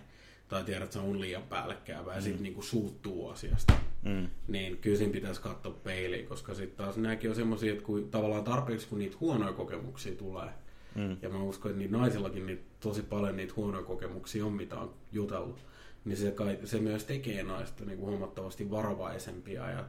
[0.47, 4.27] tai tiedät, että se on liian päällekkäyvä, ja sitten niinku suuttuu asiasta, Mm.
[4.47, 8.43] niin kyllä siinä pitäisi katsoa peiliin, koska sitten taas nämäkin on semmoisia, että kun, tavallaan
[8.43, 10.49] tarpeeksi kun niitä huonoja kokemuksia tulee,
[10.95, 11.17] Mm.
[11.21, 14.93] ja mä uskon, että niitä naisillakin niitä, tosi paljon niitä huonoja kokemuksia on, mitä on
[15.11, 15.65] jutellut,
[16.05, 19.85] niin se, kai, se myös tekee naista niin kuin huomattavasti varovaisempia ja,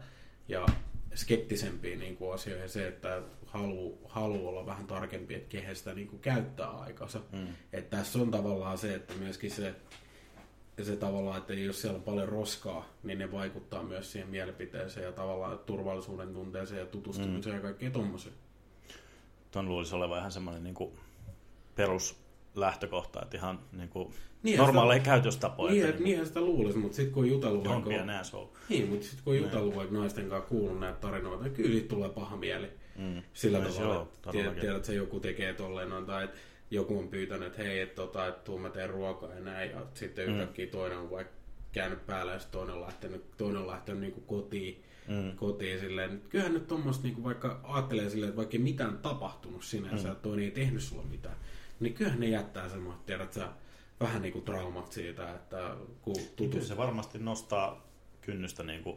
[0.49, 0.67] ja
[1.15, 2.69] skeptisempiä niin kuin asioihin.
[2.69, 7.21] Se, että haluaa halu olla vähän tarkempi, että kehen sitä niin kuin käyttää aikansa.
[7.33, 7.47] Mm.
[7.73, 9.75] Että tässä on tavallaan se, että myöskin se,
[10.83, 15.13] se tavallaan, että jos siellä on paljon roskaa, niin ne vaikuttaa myös siihen mielipiteeseen ja
[15.13, 17.59] tavallaan turvallisuuden tunteeseen ja tutustumiseen mm.
[17.59, 18.35] ja kaikkea tommoseen.
[19.51, 20.91] Tuon luulisi olevan ihan semmoinen niin kuin
[21.75, 25.73] peruslähtökohta, että ihan niin kuin Niin, normaaleja sitä- käytöstapoja.
[25.73, 27.91] Niin, että että niinhän sitä luulisi, mutta sitten kun jutellut vaikka...
[28.69, 31.89] Niin, mutta sitten kun on jutellut vaikka naisten kanssa kuullut näitä tarinoita, niin kyllä siitä
[31.89, 32.71] tulee paha mieli.
[32.97, 33.23] Mm.
[33.33, 36.37] Sillä No tavalla, on, että tiedät, tiedät, että se joku tekee tolleen noin, tai että
[36.71, 39.87] joku on pyytänyt, että hei, että tota, et tuu mä teen ruokaa ja näin, ja
[39.95, 40.35] sitten Mm.
[40.35, 41.33] yhtäkkiä toinen on vaikka
[41.73, 45.37] käynyt päällä ja toinen on lähtenyt, toinen on lähtenyt niin kuin kotiin, Mm.
[45.37, 46.23] kotiin silleen.
[46.29, 50.13] Kyllähän nyt tuommoista, niin vaikka ajattelee silleen, että vaikka ei mitään tapahtunut sinänsä, Mm.
[50.13, 51.37] että toinen ei tehnyt sulla mitään,
[51.81, 53.49] niin kyllähän ne jättää semmoista, tiedät sä,
[54.01, 56.69] vähän niin kuin traumat siitä, että kun Kyllä tutustuu.
[56.69, 57.87] se varmasti nostaa
[58.21, 58.97] kynnystä niin kuin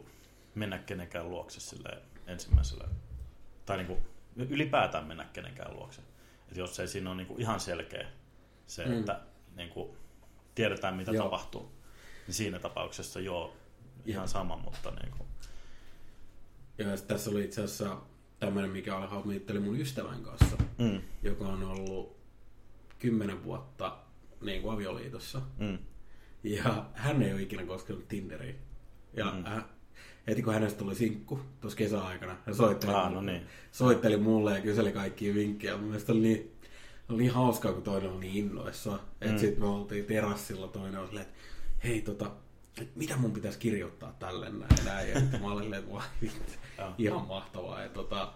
[0.54, 1.90] mennä kenenkään luokse sille
[2.26, 2.88] ensimmäisellä,
[3.66, 3.98] tai niin kuin
[4.36, 6.02] ylipäätään mennä kenenkään luokse.
[6.50, 8.08] Et jos ei siinä ole niin kuin ihan selkeä
[8.66, 8.98] se, Mm.
[8.98, 9.20] että
[9.56, 9.96] niin kuin
[10.54, 11.24] tiedetään mitä Joo.
[11.24, 11.72] tapahtuu,
[12.26, 13.56] niin siinä tapauksessa joo,
[14.04, 14.26] ihan Joo.
[14.26, 15.28] sama, mutta niin kuin,
[16.78, 17.96] Ja tässä oli itse asiassa
[18.40, 22.16] tämmöinen, mikä oli hahmotteli mun ystävän kanssa, mm, joka on ollut
[22.98, 23.98] kymmenen vuotta
[24.40, 25.42] niin kuin avioliitossa.
[25.58, 25.78] mm,
[26.44, 28.58] Ja hän ei ole ikinä koskenut Tinderiin.
[29.12, 29.44] Ja mm.
[29.44, 29.64] hän,
[30.28, 33.42] heti kun hänestä tuli sinkku tuossa kesäaikana, hän soitteli, Ah, no niin.
[33.72, 35.76] soitteli mulle ja kyseli kaikkia vinkkejä.
[35.76, 36.52] Mun mielestä oli niin,
[37.08, 39.00] oli niin hauskaa, kun toinen oli niin innoissaan.
[39.20, 39.38] Että Mm.
[39.38, 41.38] sitten me oltiin terassilla, toinen oli silleen, että
[41.84, 42.30] hei tota,
[42.80, 45.08] et mitä mun pitäisi kirjoittaa tälle näin näin.
[45.10, 46.02] Ja sitten mä olin että vai
[46.98, 47.82] ihan mahtavaa.
[47.82, 48.32] Ja tota,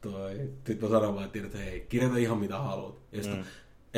[0.00, 2.96] toi, sit mä sanoin vaan, että hei, kirjoita ihan mitä haluat.
[3.12, 3.46] Ja sitten, Mm.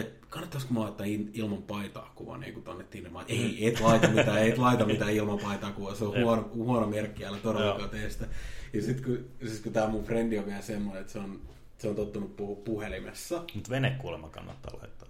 [0.01, 3.11] Että kannattaisiko mä laittaa ilman paitaa kuva niin kuin tonne Tinne.
[3.11, 6.87] Mä, ei, et laita mitään, et laita mitään ilman paitaa kuvaa, se on huono, huono
[6.87, 8.27] merkki, älä todellakaan tee sitä.
[8.73, 11.41] Ja sitten kun, siis kun tää mun frendi on vielä semmoinen, että se on,
[11.79, 13.45] se on tottunut puhua puhelimessa.
[13.55, 15.09] mutta venekuolema kannattaa laittaa.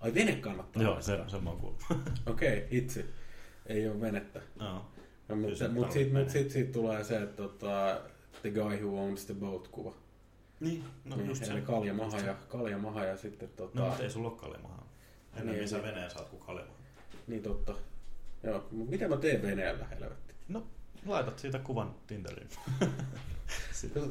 [0.00, 1.28] Ai vene kannattaa Joo, laittaa.
[1.28, 1.82] se, se mä oon kuullut.
[2.26, 3.04] Okei, okay, itse.
[3.66, 4.40] Ei ole venettä.
[4.60, 4.84] No,
[5.28, 6.30] Kyllä mutta se mut tarvitsee siitä mut vene.
[6.30, 8.00] sit, siitä tulee se, että tota,
[8.42, 9.94] the guy who owns the boat kuva.
[10.64, 11.60] Niin, no niin, just eli se.
[11.60, 13.78] kaljamaha ja, kaljamaha ja sitten tota...
[13.78, 14.88] No, mutta ei sulla ole kaljamahaa.
[15.32, 15.86] Ennemmin Niin, sä niin.
[15.86, 16.78] veneen saat kuin kaljamahaa.
[17.26, 17.74] Niin totta.
[18.42, 20.34] Joo, mitä mä teen veneellä, helvetti?
[20.48, 20.66] No,
[21.06, 22.48] laitat siitä kuvan Tinderiin.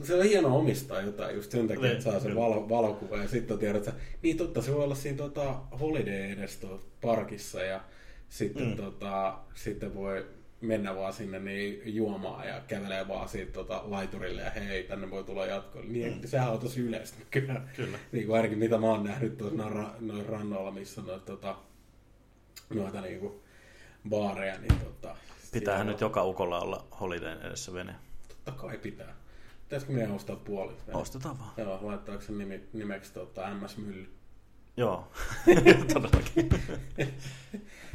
[0.04, 2.42] Se on hienoa omistaa jotain just sen takia, Niin, että saa sen kyllä.
[2.42, 6.62] valo, valokuva ja sitten tiedät sä, niin totta, se voi olla siinä tota, holiday edes
[7.02, 7.82] parkissa ja
[8.30, 8.76] sitten, mm.
[8.76, 10.26] tota, sitten voi
[10.64, 15.24] mennä vaan sinne niin juomaan ja kävelee vaan siitä tota, laiturille ja hei, tänne voi
[15.24, 15.92] tulla jatkoille.
[15.92, 16.28] Niin mm.
[16.28, 17.62] sehän on tosi yleistä kyllä.
[17.76, 17.98] Kyllä.
[18.12, 21.26] Niin kuin ainakin mitä mä oon nähnyt tuossa noin, ra- noin rannoilla, missä on noita,
[21.26, 21.56] tota,
[22.74, 23.34] noita niin kuin
[24.10, 25.16] baareja, niin tota,
[25.52, 27.96] Pitäähän siellä nyt joka ukolla olla holidayn edessä vene.
[28.28, 29.16] Totta kai pitää.
[29.64, 30.74] Pitäisikö meidän ostaa puoli?
[30.94, 31.52] Ostetaan vaan.
[31.58, 34.10] Joo, laittaako se nimi, nimeksi tota, MS Mylly?
[34.78, 35.12] Joo,
[35.94, 36.50] todellakin.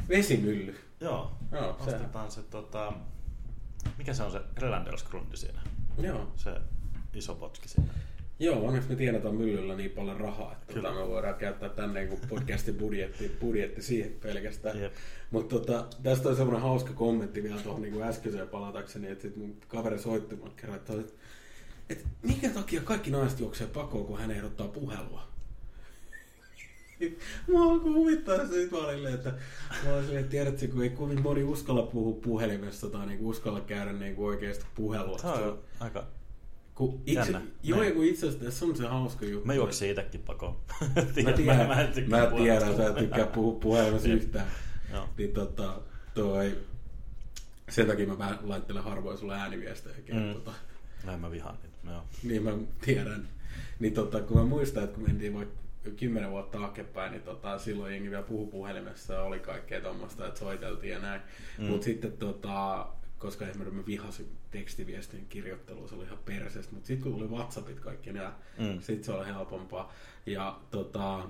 [0.09, 0.88] Vesimylly.
[1.01, 2.93] Joo, Joo, se, ostetaan se tota...
[3.99, 5.61] Mikä se on se Relandelsgrundi siinä?
[5.99, 6.33] joo.
[6.37, 6.61] Se
[7.15, 7.89] iso potki siinä.
[8.41, 10.89] Joo, onneksi me tiedetään myllyllä niin paljon rahaa, että Kyllä.
[10.89, 14.81] tota, me voidaan käyttää tänne niin podcastin budjetti, budjetti siihen pelkästään.
[14.81, 14.95] Jep.
[15.31, 19.57] Mutta tota, tästä on semmoinen hauska kommentti vielä tuohon niin äskeiseen palatakseni, että sit mun
[19.69, 21.13] kaveri soitti mulle kerran, että, että,
[21.91, 25.29] että minkä takia kaikki naiset juoksee pakoon, kun hän ehdottaa puhelua.
[27.49, 29.33] Mua alkoi huvittaa se sit mä olin silleen, että
[29.85, 33.61] mä olin silleen, että tiedätkö, kun ei kovin moni uskalla puhua puhelimessa tai niin uskalla
[33.61, 35.19] käydä niin oikeasti puhelua.
[35.19, 36.07] Se on aika...
[36.75, 37.41] Kun itse, Jännä.
[37.63, 37.95] joo, Niin.
[37.95, 39.47] kun itse asiassa tässä on se hauska juttu.
[39.47, 40.57] Mä juoksin itekin pakoon.
[41.25, 44.17] Mä tiedän, mä, en tykkää mä tiedän, sä et tykkää puhua puhelimessa Jep.
[44.23, 44.47] yhtään.
[44.93, 45.09] Joo.
[45.19, 45.81] Niin tota,
[46.15, 46.59] toi,
[47.69, 50.15] sen takia mä vähän laittelen harvoin sulle ääniviestejäkin.
[50.17, 50.23] Mm.
[50.23, 50.33] Mm.
[50.35, 50.53] Tota,
[51.05, 51.77] Näin mä vihaan niitä.
[51.91, 52.03] Joo.
[52.23, 52.51] niin mä
[52.85, 53.29] tiedän.
[53.81, 55.55] Niin tota, kun mä muistan, että kun mentiin vaikka
[55.97, 60.41] kymmenen vuotta taaksepäin, niin tota, silloin jengi vielä puhu puhelimessa ja oli kaikkea tuommoista, että
[60.41, 61.21] soiteltiin ja näin.
[61.59, 61.65] Mm.
[61.65, 62.87] Mutta sitten tota,
[63.19, 67.81] koska esimerkiksi mä vihasin tekstiviestin kirjoittelua, se oli ihan perseestä, mutta sitten kun tuli Whatsappit
[67.81, 68.81] kaikki, niin Mm.
[68.81, 69.93] sitten se oli helpompaa.
[70.27, 71.29] Ja tota,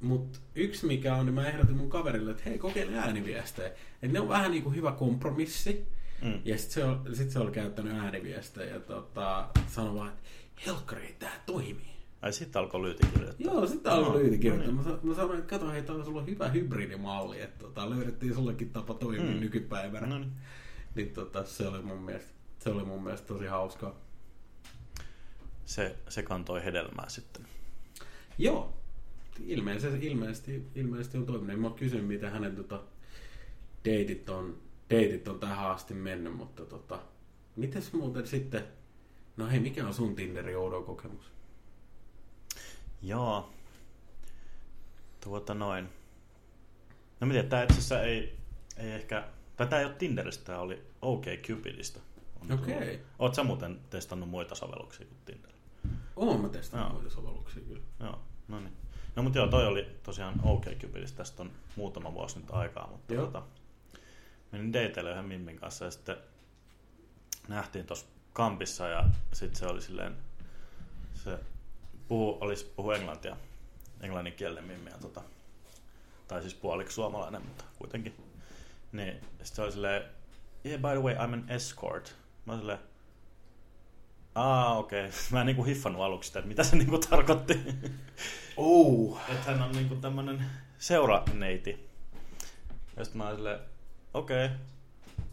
[0.00, 3.68] mutta yksi mikä on, niin mä ehdotin mun kaverille, että hei kokeile ääniviestejä.
[3.68, 5.86] Että ne on vähän niin kuin hyvä kompromissi.
[6.22, 6.40] Mm.
[6.44, 10.20] Ja sitten se, on, sit se oli käyttänyt ääniviestejä ja tota, sanoi vaan, että
[10.66, 11.95] helkkari, tää toimii.
[12.22, 13.52] Ai sitten alkoi lyyti kirjoittaa.
[13.52, 14.66] Joo, sitten No, alkoi lyyti no kirjoittaa.
[14.72, 14.76] niin.
[14.76, 18.34] Mä, sa- mä sanoin, että kato, hei, tää on sulla hyvä hybridimalli, että tota, löydettiin
[18.34, 19.40] sullekin tapa toimia Mm.
[19.40, 20.06] nykypäivänä.
[20.06, 20.32] No niin.
[20.94, 23.94] Niin tota, se oli mun mielestä, se oli mun mielestä tosi hauskaa.
[25.64, 27.46] Se, se kantoi hedelmää sitten.
[28.38, 28.72] Joo,
[29.46, 31.54] ilmeisesti, ilmeisesti, ilmeisesti on toiminut.
[31.54, 32.82] En mä oon kysynyt, miten hänen tota,
[33.84, 34.56] deitit, on,
[34.90, 36.98] deitit on tähän asti mennyt, mutta tota,
[37.56, 38.64] mites muuten sitten,
[39.36, 41.30] no hei, mikä on sun Tinderin oudon kokemus?
[43.06, 43.50] Joo.
[45.20, 45.88] Tuota noin.
[47.20, 48.38] No miten, tää itse asiassa ei,
[48.76, 49.28] ei ehkä...
[49.56, 52.00] Tai tää ei ole Tinderistä, tää oli OkCupidista.
[52.40, 52.74] On Okei.
[52.74, 53.00] tullut.
[53.18, 55.50] Oot sä muuten testannut muita sovelluksia kuin Tinder?
[56.16, 57.00] Oon mä testannut Joo.
[57.00, 57.82] muita sovelluksia kyllä.
[58.00, 58.76] Joo, no niin.
[59.16, 63.24] No mutta joo, toi oli tosiaan OkCupidista, tästä on muutama vuosi nyt aikaa, mutta Joo.
[63.26, 63.42] tota,
[64.52, 66.16] menin dateille yhden Mimmin kanssa ja sitten
[67.48, 70.16] nähtiin tuossa kampissa ja sitten se oli silleen,
[71.14, 71.38] se
[72.08, 73.36] puhu, olisi puhu englantia,
[74.00, 75.22] englanninkielinen Mimmi ja tota,
[76.28, 78.16] tai siis puoliksi suomalainen, mutta kuitenkin.
[78.92, 80.02] Niin, sitten se oli silleen,
[80.64, 82.16] yeah, by the way, I'm an escort.
[82.44, 82.78] Mä olin silleen,
[84.34, 85.06] aa okei.
[85.06, 85.18] Okay.
[85.32, 87.60] Mä en niinku hiffannut aluksi sitä, että mitä se niinku tarkoitti.
[88.56, 89.20] Oh.
[89.28, 90.46] että hän on niinku tämmönen
[90.78, 91.90] seuraneiti.
[92.96, 93.60] Ja sitten mä olin silleen,
[94.14, 94.46] okei.
[94.46, 94.56] Okay.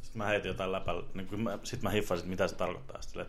[0.01, 1.03] Sitten mä heitin jotain läpällä.
[1.13, 3.01] Niin mä, sitten mä hiffasin, että mitä se tarkoittaa.
[3.01, 3.25] Sitten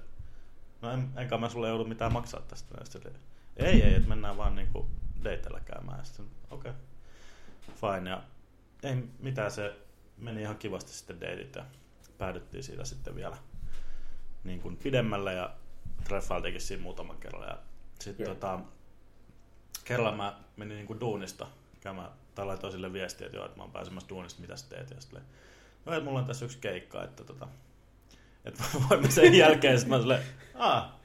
[0.82, 2.84] no en, enkä mä sulle joudu mitään maksaa tästä.
[2.84, 3.12] Sitten
[3.56, 4.90] ei, ei, että mennään vaan niinku
[5.24, 6.04] dateilla käymään.
[6.04, 6.70] Sitten, okei.
[6.70, 6.82] Okay.
[7.74, 8.10] Fine.
[8.10, 8.22] Ja
[8.82, 9.76] ei mitään, se
[10.16, 11.64] meni ihan kivasti sitten deitit ja
[12.18, 13.36] päädyttiin siitä sitten vielä
[14.44, 15.54] niin kuin pidemmälle ja
[16.04, 17.48] treffailtiinkin siinä muutaman kerran.
[17.48, 17.58] Ja
[18.00, 18.60] sitten tota,
[19.84, 21.46] kerran mä menin niin kuin duunista
[21.80, 24.90] käymään, tai laitoin sille viestiä, että joo, että mä oon pääsemässä duunista, mitä sä teet?
[24.90, 25.22] Ja sitten
[25.86, 27.48] no, että mulla on tässä yksi keikka, että tota,
[28.44, 30.22] että voimme sen jälkeen, sitten mä silleen,
[30.54, 31.00] aa,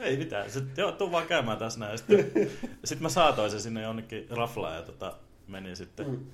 [0.00, 1.92] ei mitään, sitten joo, tuu vaan käymään tässä näin.
[1.92, 2.50] Ja Sitten,
[2.84, 6.26] sitten mä saatoin sen sinne jonnekin raflaan ja tota, menin sitten Mm.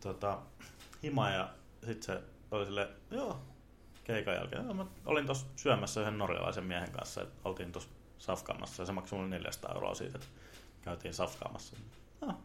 [0.00, 0.38] tota,
[1.02, 1.48] himaan ja
[1.86, 3.38] sitten se oli silleen, joo,
[4.04, 4.64] keikan jälkeen.
[4.64, 8.92] Joo, mä olin tuossa syömässä yhden norjalaisen miehen kanssa, että oltiin tuossa safkaamassa ja se
[8.92, 10.28] maksoi mulle 400 euroa siitä, että
[10.82, 11.76] käytiin safkaamassa.
[12.26, 12.36] Ah,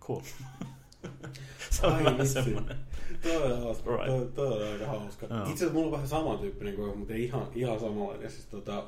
[0.00, 0.20] cool.
[1.70, 2.32] se on Ai vähän vitsi.
[2.32, 2.76] semmoinen.
[3.22, 3.90] Toi on hauska.
[3.90, 4.06] Right.
[4.06, 5.26] Toi, toi on aika hauska.
[5.26, 8.30] Itse asiassa mulla on vähän samantyyppinen kokemus, mutta ei ihan, ihan samanlainen.
[8.30, 8.84] Siis tota,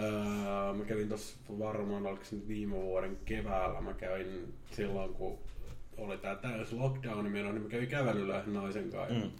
[0.00, 5.38] öö, mä kävin tossa varmaan, oliko se nyt viime vuoden keväällä, mä kävin silloin, kun
[5.96, 9.14] oli tää täys lockdowni meno, niin mä kävin kävelyllä naisen kanssa.
[9.26, 9.30] Mm.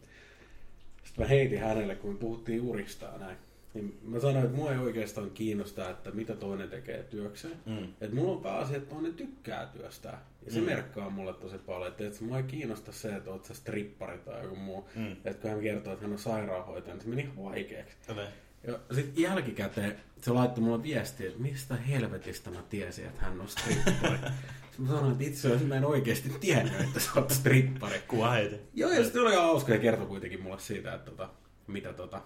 [1.04, 3.36] Sitten mä heitin hänelle, kun me puhuttiin urista ja näin.
[3.74, 7.56] Niin mä sanoin, että mua ei oikeastaan kiinnosta, että mitä toinen tekee työkseen.
[7.66, 7.88] Mm.
[8.00, 10.24] Et mulla on pääasia, että toinen tykkää työstää.
[10.46, 10.64] Ja se Mm.
[10.66, 14.42] merkkaa mulle tosi paljon, että et mua ei kiinnosta se, että oot sä strippari tai
[14.42, 14.88] joku muu.
[14.96, 15.12] Mm.
[15.12, 17.96] Että kun hän kertoo, että hän on sairaanhoitaja, niin se meni ihan vaikeaksi.
[18.12, 18.28] Ole.
[18.66, 23.48] Ja sitten jälkikäteen se laittoi mulle viestiä, että mistä helvetistä mä tiesin, että hän on
[23.48, 24.18] strippari.
[24.78, 28.02] Mä sanoin, että itse asiassa mä en oikeasti tiennyt, että sä oot strippari.
[28.08, 28.60] Kuva heitin.
[28.74, 31.30] Joo, ja sitten oli ihan hauska ja kertoi kuitenkin mulle siitä, että, tota,
[31.66, 32.22] mitä, tota,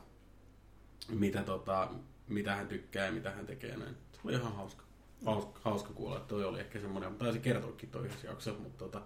[1.09, 1.89] mitä, tota,
[2.29, 3.95] mitä hän tykkää ja mitä hän tekee näin.
[4.13, 4.85] Se oli ihan hauska.
[5.25, 8.79] Hauska, hauska kuulla, että toi oli ehkä semmoinen, mutta taisi kertoakin toi yhdessä jaksossa, mutta
[8.79, 9.03] tota,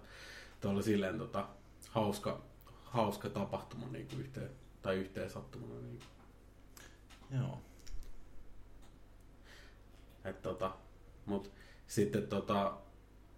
[0.61, 1.47] toi oli silleen tota,
[1.89, 2.41] hauska,
[2.83, 4.49] hauska tapahtuma niin kuin yhteen,
[4.81, 5.81] tai yhteen sattumana.
[5.81, 5.99] Niin.
[7.31, 7.61] Joo.
[10.25, 10.71] Et, tota,
[11.25, 11.51] mut
[11.87, 12.77] sitten tota,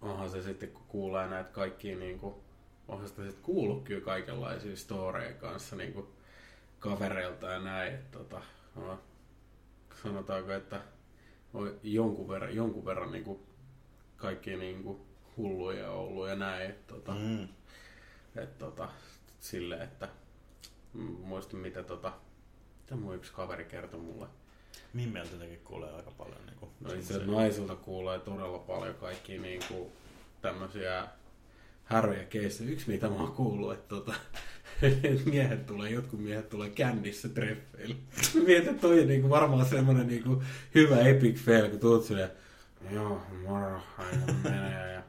[0.02, 2.34] onhan se sitten, kun kuulee näitä kaikkia, niin kuin,
[2.88, 6.06] onhan sitä sitten kuullut kyllä kaikenlaisia storeja kanssa niin kuin
[6.78, 7.94] kavereilta ja näin.
[7.94, 8.42] Et, tota,
[8.74, 8.98] no,
[10.02, 10.80] sanotaanko, että
[11.54, 13.38] on jonkun verran, jonkun verran niin kuin
[14.16, 15.00] kaikki niin kuin
[15.36, 16.70] hulluja ollut ja näin.
[16.70, 17.48] Et, tota, Mm.
[18.36, 18.88] et, tota,
[19.40, 20.08] silleen, että
[21.22, 22.12] muistin mitä tota,
[22.90, 24.26] mitä mun yksi kaveri kertoi mulle.
[24.92, 26.46] Mimmeltä tekin kuulee aika paljon.
[26.46, 29.92] Niin kuin, No itse naisilta kuulee todella paljon kaikki niinku
[30.42, 31.08] tämmöisiä
[31.84, 32.70] häröjä keissejä.
[32.70, 34.14] Yksi mitä mä oon kuullut, että tota,
[34.82, 37.96] et miehet tulee, jotkut miehet tulee kännissä treffeille.
[38.46, 40.42] Mietin, että toi on niinku varmaan semmonen niinku
[40.74, 42.30] hyvä epic fail, kun tuut silleen,
[42.90, 45.02] joo, moro, aika menee ja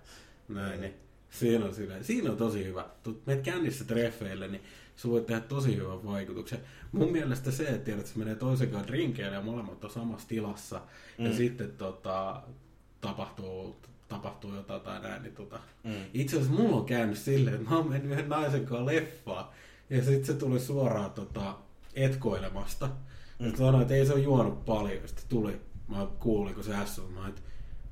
[0.56, 0.94] näin, niin
[1.30, 2.86] siinä on, siinä on tosi hyvä.
[3.04, 4.64] Tuut meet kännissä treffeille, niin
[5.00, 6.60] se voi tehdä tosi hyvän vaikutuksen.
[6.92, 10.28] Mun mielestä se, että tiedät, että se menee toisen kanssa drinkeille ja molemmat on samassa
[10.28, 10.82] tilassa,
[11.18, 11.26] mm.
[11.26, 12.42] ja sitten tota,
[13.02, 13.76] tapahtuu,
[14.08, 15.92] tapahtuu jotain tai näin, niin tota, Mm.
[16.14, 19.46] itse asiassa mulla on käynyt silleen, että mä oon mennyt yhden naisen kanssa leffaan,
[19.90, 21.56] ja sitten se tuli suoraan tota,
[21.94, 22.90] etkoilemasta.
[23.40, 23.56] Mm.
[23.56, 25.08] Sanoin, että ei se ole juonut paljon.
[25.08, 27.42] Sitten tuli, mä kuulin, kun se ässä on, mä että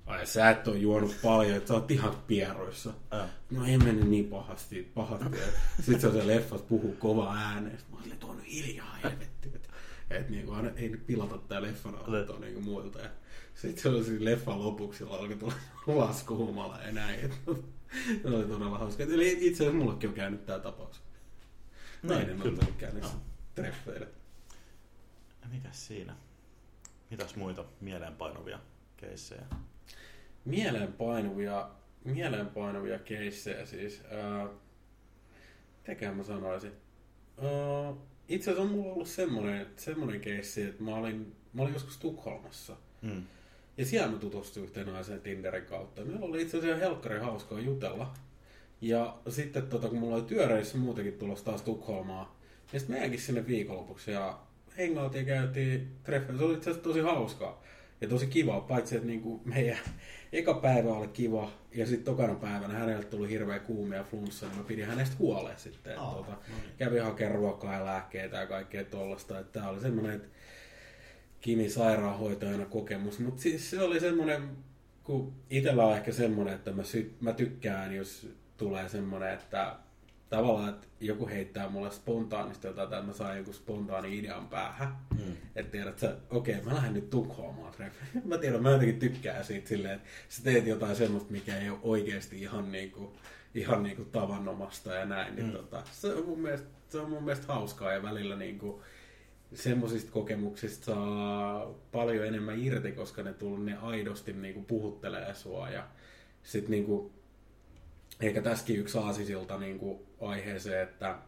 [0.08, 2.94] ai sä et ole juonut paljon, että sä oot ihan pieroissa.
[3.14, 3.30] Äh.
[3.52, 5.38] No ei mennyt niin pahasti, pahasti.
[5.76, 7.80] Sitten se on se leffas puhuu kova ääneen.
[7.92, 9.52] Mä olin, on hiljaa helvetti.
[9.56, 9.70] Että
[10.10, 13.00] et niinku, ei nyt pilata tää leffan autoa niinku muilta.
[13.00, 13.10] Ja
[13.56, 15.54] sitten se oli siinä leffan lopuksi, jolla alkoi tulla
[16.06, 17.20] laskuhumala ja näin.
[17.20, 17.32] Et,
[18.22, 19.04] se oli todella hauska.
[19.04, 21.02] Eli itse asiassa mullekin on käynyt tää tapaus.
[22.04, 22.58] Nainen on kyllä.
[22.58, 23.22] tullut käynnissä Joo.
[23.56, 24.08] treffeille.
[25.42, 26.16] Ja Mikäs siinä?
[27.10, 28.60] Mitäs muita mieleenpainuvia
[28.98, 29.46] keissejä?
[30.48, 31.70] Mieleenpainuvia,
[32.04, 34.02] mieleenpainuvia keissejä siis.
[34.12, 34.50] Ää,
[36.12, 36.72] mä sanoisin?
[37.42, 37.94] Ää,
[38.30, 42.76] itse asiassa on mulla ollut semmoinen, semmoinen keissi, että mä olin, mä olin joskus Tukholmassa.
[43.02, 43.24] Mm.
[43.78, 46.06] Ja siellä mä tutustuin yhteen naiseen Tinderin kautta.
[46.06, 48.14] Meillä oli itse asiassa helkkari hauskaa jutella.
[48.82, 52.40] Ja sitten tota, kun mulla oli työreissu muutenkin tulossa taas Tukholmaa,
[52.72, 54.40] niin sitten meidänkin sinne viikonlopuksi ja
[54.78, 56.40] hengautiin käytiin treffeillä.
[56.40, 57.64] Se oli itse asiassa tosi hauskaa
[58.02, 59.78] ja tosi kiva, paitsi että niinku meidän
[60.34, 64.64] eka päivä oli kiva ja sitten tokana päivänä hänelle tuli hirveä kuumia flunssa, niin mä
[64.64, 66.00] pidin hänestä huoleen sitten.
[66.00, 66.78] Oh, tota, no niin.
[66.78, 69.40] kävin hakemaan ruokaa ja lääkkeitä ja kaikkea tollasta.
[69.40, 70.28] Että tää oli semmoinen, että
[71.42, 73.20] Kimi sairaanhoitajana kokemus.
[73.20, 74.50] Mutta siis se oli semmoinen,
[75.04, 79.76] kun itsellä on ehkä semmoinen, että mä, sy- mä tykkään, jos tulee semmoinen, että
[80.30, 84.96] tavallaan, että joku heittää mulle spontaanisti jotain, tai mä saan joku spontaani idean päähän.
[85.18, 85.34] Mm.
[85.56, 88.22] Että tiedät sä, okei, mä lähden nyt Tukholmaan treffille.
[88.26, 91.80] Mä tiedän, mä jotenkin tykkään siitä silleen, että sä teet jotain semmoista, mikä ei ole
[91.82, 93.14] oikeasti ihan niinku,
[93.56, 95.36] ihan niinku tavanomasta ja näin.
[95.36, 95.52] Niin Mm.
[95.52, 98.82] tota, se, on mun mielestä, se on mun mielestä hauskaa ja välillä niinku,
[99.54, 105.88] semmoisista kokemuksista saa paljon enemmän irti, koska ne, tull, ne aidosti niinku puhuttelee sua ja
[106.44, 107.12] sit niinku,
[108.22, 111.20] ehkä tässäkin yksi aasisilta niinku aiheeseen, että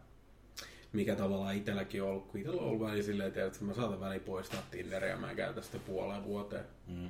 [0.94, 4.20] mikä tavallaan itselläkin on ollut, kun itsellä on ollut väli silleen, että mä saatan väli
[4.20, 6.66] poistaa Tinderiä, mä en käytä sitä puoleen vuoteen.
[6.88, 7.10] Mm.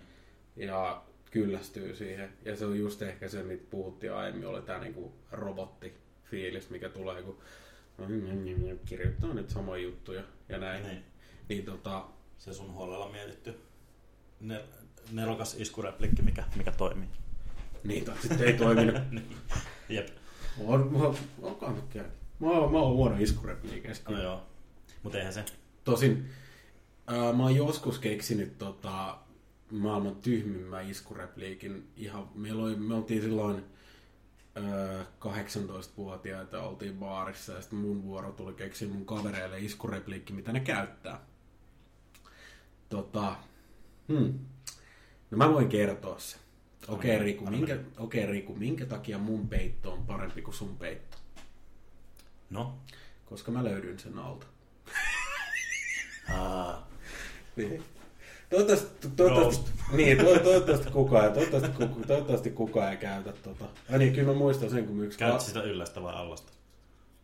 [0.55, 2.29] Ja kyllästyy siihen.
[2.45, 7.21] Ja se on just ehkä se, mitä puhuttiin aiemmin, oli tämä niinku robottifiilis, mikä tulee,
[7.23, 7.37] kun
[8.85, 10.83] kirjoittaa nyt samoja juttuja ja näin.
[10.83, 11.03] Niin.
[11.49, 12.05] Niin tota,
[12.37, 13.59] Se sun huolella mietitty
[14.39, 14.63] ne,
[15.11, 17.07] nerokas iskureplikki, mikä, mikä toimii.
[17.83, 18.95] Niin tai sitten ei toiminut.
[19.11, 19.35] niin.
[19.89, 20.07] Jep.
[20.65, 21.15] On,
[21.75, 22.11] nyt käynyt.
[22.39, 24.11] Mä, oon- mä oon huono iskurepliikeistä.
[24.11, 24.41] No joo.
[25.03, 25.45] Mutta eihän se.
[25.83, 26.29] Tosin
[27.07, 29.17] ää, mä oon joskus keksinyt tota,
[29.71, 31.87] maailman tyhmimmän iskurepliikin.
[31.95, 33.63] Ihan, meillä oli, me oltiin silloin
[34.55, 40.59] ää, 18-vuotiaita, oltiin baarissa ja sitten mun vuoro tuli keksiä mun kavereille iskurepliikki, mitä ne
[40.59, 41.19] käyttää.
[42.89, 43.35] Tota,
[44.07, 44.39] hmm.
[45.31, 46.37] No mä voin kertoa se.
[46.89, 51.17] Okei Anna Riku, minkä, okei, Riku, minkä takia mun peitto on parempi kuin sun peitto?
[52.49, 52.77] No.
[53.25, 54.45] Koska mä löydyn sen alta.
[56.33, 56.87] Aa,
[57.55, 57.83] Niin.
[58.49, 63.65] Toivottavasti, toivottavasti, niin, to, toivottavasti kukaan, toivottavasti, kuka, toivottavasti kukaan ei käytä tota.
[63.89, 65.19] Ja niin, kyllä mä muistan sen, kun yksi...
[65.19, 66.51] käyt sitä yllästä vai allasta?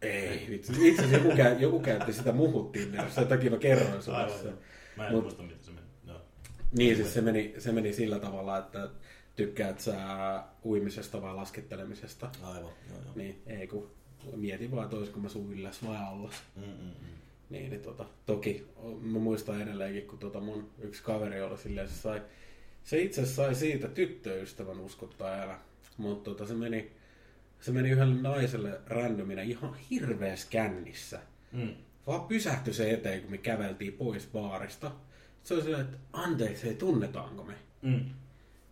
[0.01, 0.87] Ei, vitsi.
[0.89, 4.57] Itse asiassa joku, käy, joku käytti sitä muhut Tinderissä, sen takia mä kerroin sulle sen.
[4.97, 5.87] Mä en Mut- muista, miten se meni.
[6.07, 6.21] Joo.
[6.77, 8.89] Niin, siis se meni, se meni sillä tavalla, että
[9.35, 9.97] tykkäät sä
[10.65, 12.29] uimisesta vai laskettelemisesta.
[12.43, 12.61] Aivan.
[12.61, 13.13] Joo, joo.
[13.15, 13.91] Niin, ei kun
[14.35, 16.43] mieti vaan, että olisiko mä sun ylläs vai allas.
[16.55, 17.15] Mm, mm, mm.
[17.49, 18.67] Niin, niin tota, toki
[19.01, 22.21] mä muistan edelleenkin, kun tota mun yksi kaveri oli silleen, se sai,
[22.83, 25.59] se itse asiassa sai siitä tyttöystävän uskottaa älä.
[25.97, 26.91] Mutta tota, se meni,
[27.59, 31.19] se meni yhdelle naiselle rändyminen ihan hirveässä kännissä.
[31.51, 31.75] Mm.
[32.07, 34.91] Vaan pysähtyi se eteen, kun me käveltiin pois baarista.
[35.43, 37.53] Se oli silleen, että anteeksi, ei tunnetaanko me?
[37.81, 38.05] Mm.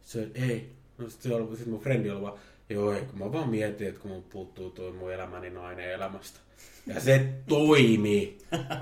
[0.03, 0.71] Se, ei.
[0.97, 2.39] No sit, se oli, sit mun frendi oli vaan,
[2.69, 6.39] joo ei, kun mä vaan mietin, että kun mun puuttuu tuo mun elämäni nainen elämästä.
[6.87, 8.37] Ja se toimi.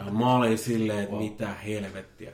[0.05, 2.31] Ja mä olin silleen, että mitä helvettiä.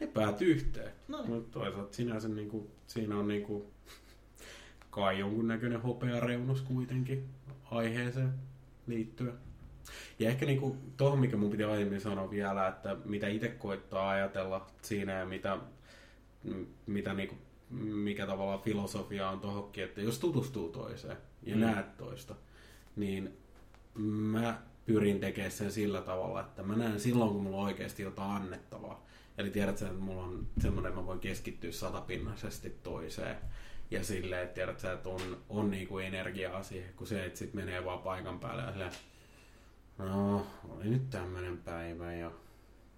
[0.00, 0.92] Ne päätyi yhteen.
[1.08, 1.24] No.
[1.24, 3.70] Mutta toisaalta sinänsä niinku, siinä on niinku,
[4.90, 7.24] kai jonkunnäköinen hopeareunus kuitenkin
[7.70, 8.32] aiheeseen
[8.86, 9.34] liittyen.
[10.18, 14.66] Ja ehkä niinku tuohon, mikä mun piti aiemmin sanoa vielä, että mitä itse koittaa ajatella
[14.82, 15.58] siinä ja mitä,
[16.86, 17.34] mitä niinku,
[17.70, 21.60] mikä tavallaan filosofia on tohonkin, että jos tutustuu toiseen ja Mm.
[21.60, 22.34] näet toista,
[22.96, 23.36] niin
[24.04, 28.30] mä pyrin tekemään sen sillä tavalla, että mä näen silloin, kun mulla on oikeasti jotain
[28.42, 29.06] annettavaa.
[29.38, 33.36] Eli tiedät sä, että mulla on semmoinen, että mä voin keskittyä satapinnaisesti toiseen.
[33.90, 37.54] Ja silleen, että tiedät sä, että on, on niinku energiaa siihen, kun se, että sit
[37.54, 38.92] menee vaan paikan päälle ja silleen,
[39.98, 42.30] no, oli nyt tämmöinen päivä ja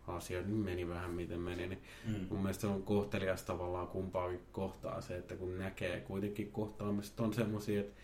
[0.07, 2.27] asiat nyt meni vähän miten meni, niin Mm.
[2.31, 7.35] mun mielestä se on kohtelias tavallaan kumpaakin kohtaa se, että kun näkee kuitenkin kohtaamiset on
[7.35, 7.95] semmosia, että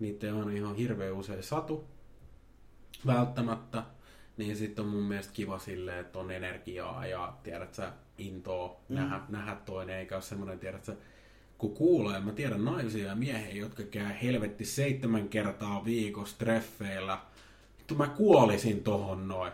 [0.00, 1.84] niitä ei aina ihan hirveän usein satu
[3.06, 3.82] välttämättä,
[4.36, 8.94] niin sitten on mun mielestä kiva silleen, että on energiaa ja tiedät sä intoa Mm.
[8.94, 10.96] nähdä, nähdä toinen, eikä ole semmoinen, tiedät sä,
[11.58, 17.18] kun kuulee, mä tiedän naisia ja miehiä, jotka käy helvetti seitsemän kertaa viikossa treffeillä,
[17.78, 19.52] vittu mä kuolisin tohon noin.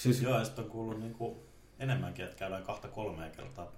[0.00, 1.46] Siis, Joo, ja sitten on kuullut niinku
[1.78, 3.72] enemmänkin, että käydään kahta kolmea kertaa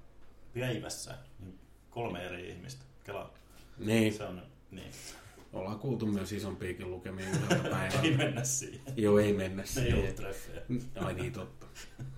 [0.55, 1.15] päivässä.
[1.39, 1.59] Niin
[1.91, 2.85] kolme eri ihmistä.
[3.05, 3.33] Kela,
[3.79, 4.91] niin, se on, niin.
[5.53, 8.81] ollaan kuultu myös isompiakin lukemia yhdeltä Ei mennä siihen.
[8.97, 10.15] Joo, ei mennä Ne ei ollut siihen.
[10.15, 10.63] treffejä.
[10.95, 11.67] Ai niin, totta.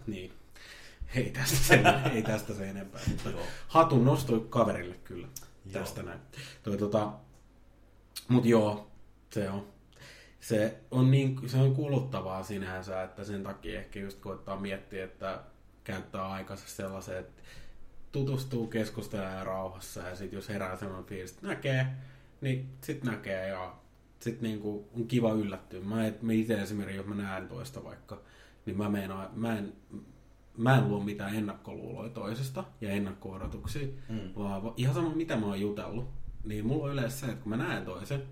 [0.07, 0.33] Niin.
[1.15, 1.83] Ei tästä sen,
[2.15, 3.01] ei tästä sen enempää.
[3.09, 3.43] Mutta Joo.
[3.69, 5.29] hatun nostoi kaverille kyllä.
[5.65, 5.73] Joo.
[5.73, 6.21] Tästä näin.
[6.63, 7.13] Toi, tota,
[8.29, 8.91] mut joo,
[9.31, 9.74] se on.
[10.45, 15.41] Se on, niin, se on kuluttavaa sinänsä, että sen takia ehkä just koittaa miettiä, että
[15.85, 17.43] käyttää aikansa sellaiseen, että
[18.13, 21.87] tutustuu, keskustelee rauhassa ja sitten jos herää sellainen fiilis, että näkee,
[22.41, 23.75] niin sit näkee ja
[24.21, 25.81] sit niinku on kiva yllättyä.
[25.81, 28.21] Mä, et, mä itse esimerkiksi, jos mä näen toista vaikka,
[28.67, 29.73] niin mä, meinaan, mä, en,
[30.57, 34.21] mä en luo mitään ennakkoluuloja toisesta ja ennakko-odotuksia, Mm.
[34.37, 36.09] vaan va- ihan sama mitä mä oon jutellut,
[36.45, 38.23] niin mulla on yleensä se, että kun mä näen toisen,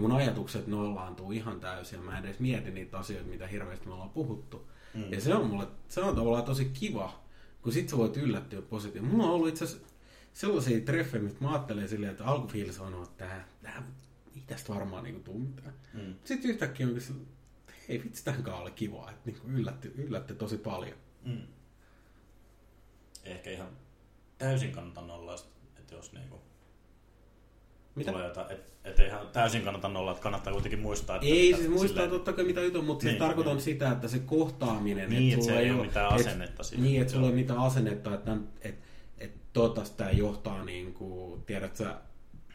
[0.00, 3.86] niin mun ajatukset nollaantuu ihan täysin ja mä en edes mieti niitä asioita, mitä hirveästi
[3.86, 4.70] me ollaan puhuttu.
[4.94, 5.12] Mm.
[5.12, 7.22] Ja se on mulle, se on tavallaan tosi kiva,
[7.62, 9.16] kun sit sä voit yllättyä positiivisesti.
[9.16, 9.86] Mulla on ollut itse asiassa
[10.32, 13.82] sellaisia treffejä, mitä mä ajattelen silleen, että alkufiilis on, että tää, tää
[14.36, 15.74] ei tästä varmaan niinku tuu mitään.
[15.94, 16.14] Mm.
[16.24, 17.12] Sitten yhtäkkiä onkin se,
[17.88, 20.96] hei vitsi, tämän oli kiva, että niinku yllätti, yllätti tosi paljon.
[21.24, 21.42] Mm.
[23.24, 23.68] Ehkä ihan
[24.38, 25.36] täysin kannata nollaa,
[25.78, 26.40] että jos niinku
[28.00, 28.12] Mitä?
[28.12, 31.50] tulee jotain, et, et ei ihan täysin kannata nollaa, että kannattaa kuitenkin muistaa, että Ei,
[31.50, 33.62] että siis muistaa silleen- totta kai mitä jutun, mutta siis Niin, tarkoitan niin.
[33.64, 36.84] sitä, että se kohtaaminen, Niin, että sulla se ei ole mitään et- asennetta siihen.
[36.84, 38.86] Niin, että sulla ei ole mitään asennetta, että, että,
[39.18, 41.94] että toivottavasti tämä johtaa niin kuin, tiedät sä,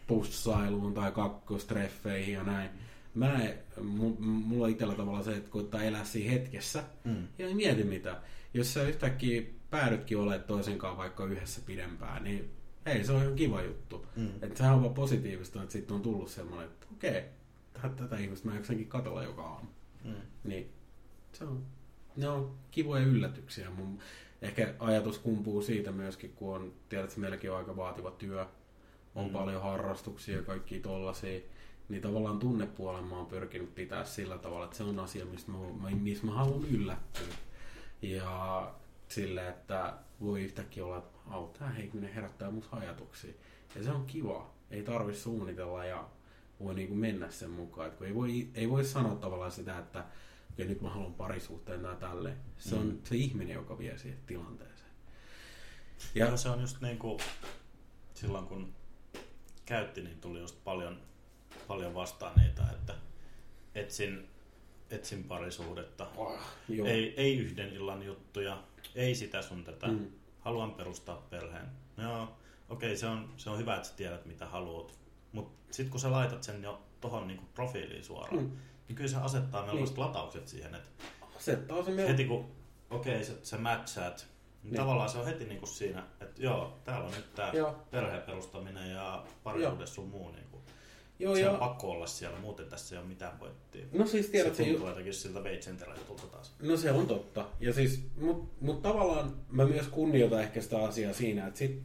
[0.08, 2.70] pussailuun tai kakkostreffeihin ja näin.
[3.14, 7.28] Mä en, mu- mulla on itsellä tavallaan se, että koittaa elää siinä hetkessä Mm.
[7.40, 8.16] ja ei mieti mitä.
[8.54, 12.50] Jos sä yhtäkkiä päädytkin olemaan toisen kanssa vaikka yhdessä pidempään, niin
[12.86, 14.06] hei, se on ihan kiva juttu.
[14.16, 14.30] Mm.
[14.42, 17.24] Että sehän on vaan positiivista, että sitten on tullut semmoinen, että okei,
[17.82, 19.68] tä- tätä ihmistä mä jaksankin katsella joka aamu.
[20.04, 20.14] Mm.
[20.44, 20.70] Niin
[21.34, 21.66] se on,
[22.16, 23.70] ne on kivoja yllätyksiä.
[23.70, 24.00] Mun
[24.42, 28.46] ehkä ajatus kumpuu siitä myöskin, kun on, tiedät, että meilläkin on aika vaativa työ,
[29.16, 29.32] on Mm.
[29.32, 31.40] paljon harrastuksia ja kaikki tollasia,
[31.90, 35.58] niin tavallaan tunnepuolen mä oon pyrkinyt pitää sillä tavalla, että se on asia, mistä mä,
[35.82, 37.24] mä, missä mä haluan yllättyä.
[38.02, 38.72] Ja
[39.08, 43.34] sille, että voi yhtäkkiä olla, että au, tää heikinen herättää musta ajatuksia.
[43.76, 44.54] Ja se on kiva.
[44.72, 46.10] Ei tarvi suunnitella ja
[46.60, 47.88] voi niinku mennä sen mukaan.
[47.88, 50.06] Et kun ei, voi, ei voi sanoa tavallaan sitä, että
[50.58, 52.38] ja nyt mä haluan parisuhteen tai tälleen.
[52.58, 52.98] Se on Mm.
[53.04, 54.92] se ihminen, joka vie siihen tilanteeseen.
[56.16, 57.20] Ja, Ja se on just niin kuin
[58.14, 58.74] silloin kun
[59.66, 61.02] käytti, niin tuli just paljon,
[61.68, 62.96] paljon vastaan niitä, että
[63.76, 64.28] etsin,
[64.90, 66.08] etsin parisuhdetta.
[66.18, 66.88] oh, joo.
[66.88, 68.64] Ei, ei yhden illan juttuja,
[68.96, 69.88] ei sitä sun tätä.
[69.88, 70.08] Mm.
[70.46, 71.66] Haluan perustaa perheen.
[71.98, 72.28] No Joo,
[72.70, 75.00] okei, se, on, se on hyvä, että sä tiedät mitä haluat.
[75.32, 78.52] Mutta sitten kun sä laitat sen jo tohon niinku profiiliin suoraan, Mm.
[78.88, 80.06] niin kyllä se asettaa melkoiset Niin.
[80.06, 80.90] lataukset siihen, että
[81.38, 82.12] Asettaa se meillä.
[82.12, 82.52] heti kun,
[82.90, 84.28] okei, sä, sä matchaat,
[84.64, 84.82] niin Niin.
[84.82, 87.76] tavallaan se on heti niinku siinä, että joo, täällä on nyt tää Joo.
[87.92, 90.32] perheen perustaminen ja parisuhde sun muu.
[90.32, 90.62] Niinku.
[91.20, 93.86] Joo, se on pakko olla siellä, muuten tässä ei ole mitään pointtia.
[93.94, 96.54] No siis tiedät, se se, tuntuu jotenkin siltä veitsenteräjutulta taas.
[96.62, 97.46] no se on totta.
[97.60, 101.82] Ja siis, mut, mut tavallaan mä myös kunnioitan ehkä sitä asiaa siinä, että sit,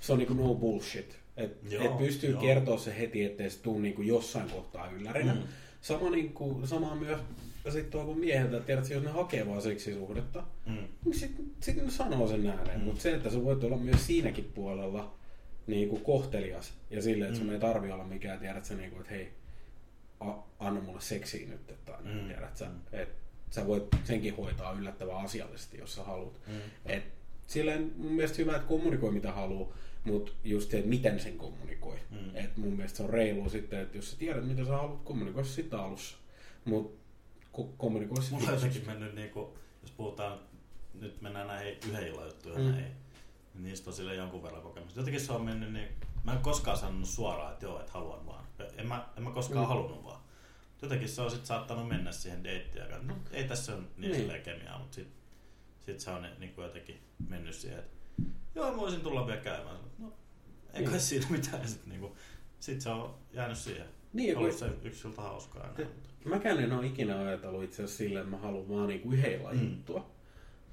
[0.00, 1.16] se on niinku no bullshit.
[1.36, 2.40] Että et pystyy joo.
[2.40, 5.34] kertoa se heti, ettei se tuu niinku jossain kohtaa yllärinä.
[5.34, 5.40] Mm.
[5.80, 7.20] Sama, niinku, sama myös
[7.72, 10.76] sit tuolla mieheltä, että tiedät, jos ne hakee vaan seksisuhdetta, Mm.
[11.04, 12.76] niin sitten sit ne sanoo sen ääneen.
[12.76, 12.80] Mm.
[12.80, 12.84] Mm.
[12.84, 15.14] Mutta se, että sä voit olla myös siinäkin puolella
[15.66, 17.46] niin kuin kohtelias ja silleen, että mm.
[17.46, 19.32] Sun ei tarvi olla mikään, tiedät sä, niin kuin, että hei,
[20.20, 22.26] a, anna mulle seksiä nyt, että Mm.
[22.28, 22.72] tiedät sä, Mm.
[22.92, 23.14] että
[23.50, 26.32] sä voit senkin hoitaa yllättävän asiallisesti, jos sä haluat.
[26.46, 26.54] Mm.
[26.86, 27.02] Et
[27.46, 29.72] silleen mun mielestä hyvä, että kommunikoi mitä haluaa,
[30.04, 31.96] mutta just se, että miten sen kommunikoi.
[32.10, 32.36] Mm.
[32.36, 35.44] Et mun mielestä se on reilu sitten, että jos sä tiedät, mitä sä haluat, kommunikoi
[35.44, 36.16] sitä alussa.
[36.64, 36.98] Mutta
[37.58, 40.38] ko- kommunikoi se Mulla on jotenkin mennyt, niinku, jos puhutaan,
[41.00, 42.70] nyt mennään näihin yhden illan juttuihin, Mm.
[42.70, 42.92] näihin,
[43.54, 45.00] niistä on sille jonkun verran kokemusta.
[45.00, 45.88] Jotenkin se on mennyt niin,
[46.24, 48.44] mä en koskaan sanonut suoraan, että joo, että haluan vaan.
[48.76, 49.68] En mä, en mä koskaan Mm.
[49.68, 50.22] halunnut vaan.
[50.82, 54.28] Jotenkin se on sit saattanut mennä siihen deittiin ja no, ei tässä ole niin, Niin.
[54.28, 54.42] niin.
[54.42, 55.08] kemiaa, mutta sit,
[55.80, 57.92] sit se on niin kuin jotenkin mennyt siihen, että
[58.54, 59.76] joo, mä voisin tulla vielä käymään.
[59.98, 60.12] No,
[60.72, 61.00] ei kai Niin.
[61.00, 61.68] siinä mitään.
[61.68, 62.16] Sit, niinku,
[62.60, 63.86] sit se on jäänyt siihen.
[64.12, 65.90] Niin, Ollut se yksi ilta hauskaa enää.
[66.24, 69.58] Mäkään en ole ikinä ajatellut itse asiassa silleen, että mä haluan vaan niinku Mm.
[69.58, 69.68] mm.
[69.70, 70.10] juttua.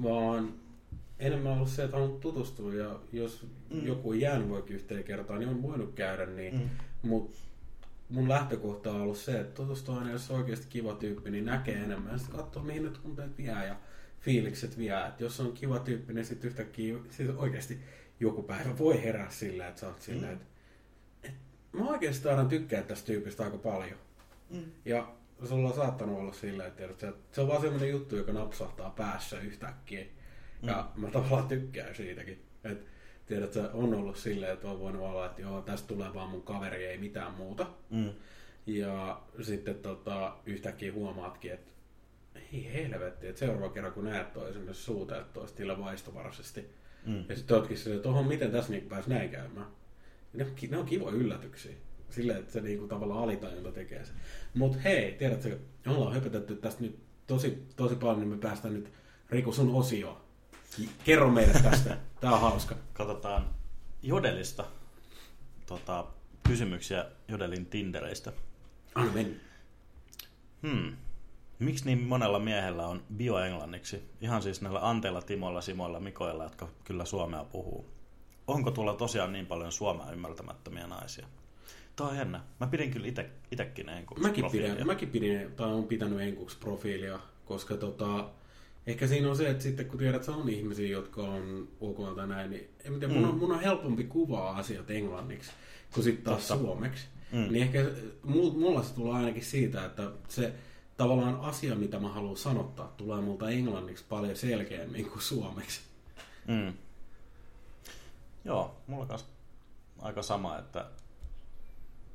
[0.04, 0.54] Vaan
[1.20, 3.86] enemmän ollut se, että haluan tutustua ja jos Mm.
[3.86, 6.56] joku on jäänyt vaikka yhteen kertaan, niin on voinut käydä niin.
[6.56, 6.70] Mm.
[7.10, 7.36] Mut
[8.10, 11.76] mun lähtökohta on ollut se, että tutustuu aina, jos on oikeasti kiva tyyppi, niin näkee
[11.76, 12.12] enemmän.
[12.12, 13.76] Ja sitten katsoo, mihin ne tunteet vie ja
[14.20, 15.06] fiilikset vie.
[15.08, 17.80] Et jos on kiva tyyppi, niin sitten yhtäkkiä siis oikeasti
[18.20, 20.38] joku päivä voi herää sillä, että sä oot silleen, Mm.
[20.42, 20.46] että
[21.24, 21.34] et,
[21.72, 23.98] mä oikeastaan tykkään tästä tyypistä aika paljon.
[24.50, 24.64] Mm.
[24.86, 25.12] Ja
[25.50, 30.06] sulla on saattanut olla silleen, että se on vaan semmoinen juttu, joka napsahtaa päässä yhtäkkiä.
[30.62, 32.46] Ja mä tavallaan tykkään siitäkin.
[32.64, 32.86] Et,
[33.26, 36.44] tiedät, sä, on ollut silleen, että on voinut olla, että joo, tästä tulee vaan mun
[36.44, 37.68] kaveri, ei mitään muuta.
[37.90, 38.10] Mm.
[38.66, 41.72] Ja sitten tota, yhtäkkiä huomaatkin, että
[42.54, 46.66] ei helvetti, että seuraava kerran kun näet toisen, jos suutelet toista sillä vaistovaraisesti.
[47.06, 47.26] Mm.
[47.30, 49.68] Ja sitten ootkin silleen, että oho, miten tässä niin pääsi näin käymään.
[50.34, 51.76] Ne on, ne on kivoja yllätyksiä.
[52.10, 54.12] Silleen, että se niinku tavallaan alitajunta tekee se.
[54.54, 58.92] Mutta hei, tiedätkö, me ollaan höpötetty tästä nyt tosi, tosi paljon, niin me päästään nyt
[59.30, 60.22] Riku sun osioon.
[61.04, 61.98] Kerro meille tästä.
[62.22, 62.76] Tää on hauska.
[62.94, 63.48] Katsotaan
[64.04, 64.66] Jodelista
[65.66, 66.06] tota,
[66.48, 68.32] kysymyksiä Jodelin Tindereistä.
[68.96, 69.40] Anna mennä.
[70.68, 70.98] Hmm.
[71.60, 74.04] Miksi niin monella miehellä on bioenglanniksi?
[74.22, 77.86] Ihan siis näillä Anteilla, Timoilla, Simoilla, Mikoilla, jotka kyllä suomea puhuu.
[78.48, 81.28] Onko tuolla tosiaan niin paljon suomea ymmärtämättömiä naisia?
[81.96, 82.42] Tämä on jännä.
[82.60, 84.72] Mä pidin kyllä ite, itekin enkuksi Mäkin profiilia.
[84.72, 88.30] pidän, mäkin pidin, tai on pitänyt enkuksi profiilia, koska tota,
[88.90, 92.52] ehkä siinä on se, että sitten kun tiedät, että on ihmisiä, jotka on ulkomailta näin,
[92.52, 93.40] niin en tiedä, mun, on, Mm.
[93.40, 95.52] mun on helpompi kuvaa asiat englanniksi
[95.94, 96.64] kuin sitten taas Totta.
[96.64, 97.08] suomeksi.
[97.32, 97.40] Mm.
[97.52, 97.80] Niin ehkä
[98.24, 100.54] mul- mulla se tulee ainakin siitä, että se
[100.98, 105.82] tavallaan asia, mitä mä haluan sanottaa, tulee multa englanniksi paljon selkeämmin kuin suomeksi.
[106.48, 106.74] Mm.
[108.46, 109.28] Joo, mulla kanssa
[110.00, 110.86] aika sama, että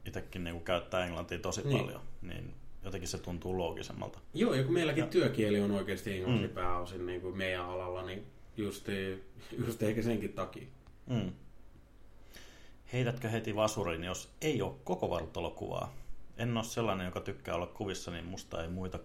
[0.06, 1.78] itsekin niinku käyttää englantia tosi Niin.
[1.84, 2.54] paljon, niin
[2.84, 4.18] jotenkin se tuntuu loogisemmalta.
[4.34, 6.54] Joo, ja kun meilläkin Ja- työkieli on oikeasti englanti Mm.
[6.54, 8.26] pääosin niin kuin meidän alalla, niin
[8.56, 8.86] just,
[9.66, 10.66] just ehkä senkin takia.
[11.06, 11.32] Mm.
[12.92, 15.94] Heitätkö heti vasurin, jos ei ole koko vartalokuvaa?
[16.36, 18.98] En ole sellainen, joka tykkää olla kuvissa, niin musta ei muita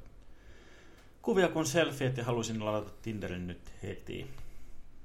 [1.22, 4.28] kuvia kuin selfiet ja haluaisin ladata Tinderin nyt heti.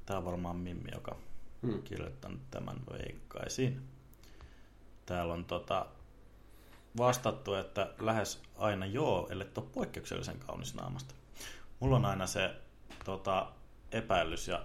[0.07, 1.17] Tää on varmaan Mimmi, joka
[1.63, 1.83] Hmm.
[1.83, 3.81] kirjoittanut tämän veikkaisin.
[5.07, 5.87] Täällä on tota,
[6.97, 11.15] vastattu, että lähes aina joo, ellei ole poikkeuksellisen kaunis naamasta.
[11.81, 12.51] Mulla on aina se
[13.05, 13.53] tota,
[13.93, 14.65] epäilys ja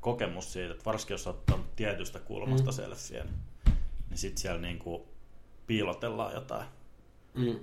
[0.00, 2.74] kokemus siitä, että varsinkin jos ottaa tietystä kulmasta Mm.
[2.74, 3.28] selfien,
[4.10, 5.08] niin sit siellä niinku
[5.66, 6.66] piilotellaan jotain.
[7.34, 7.58] Mm.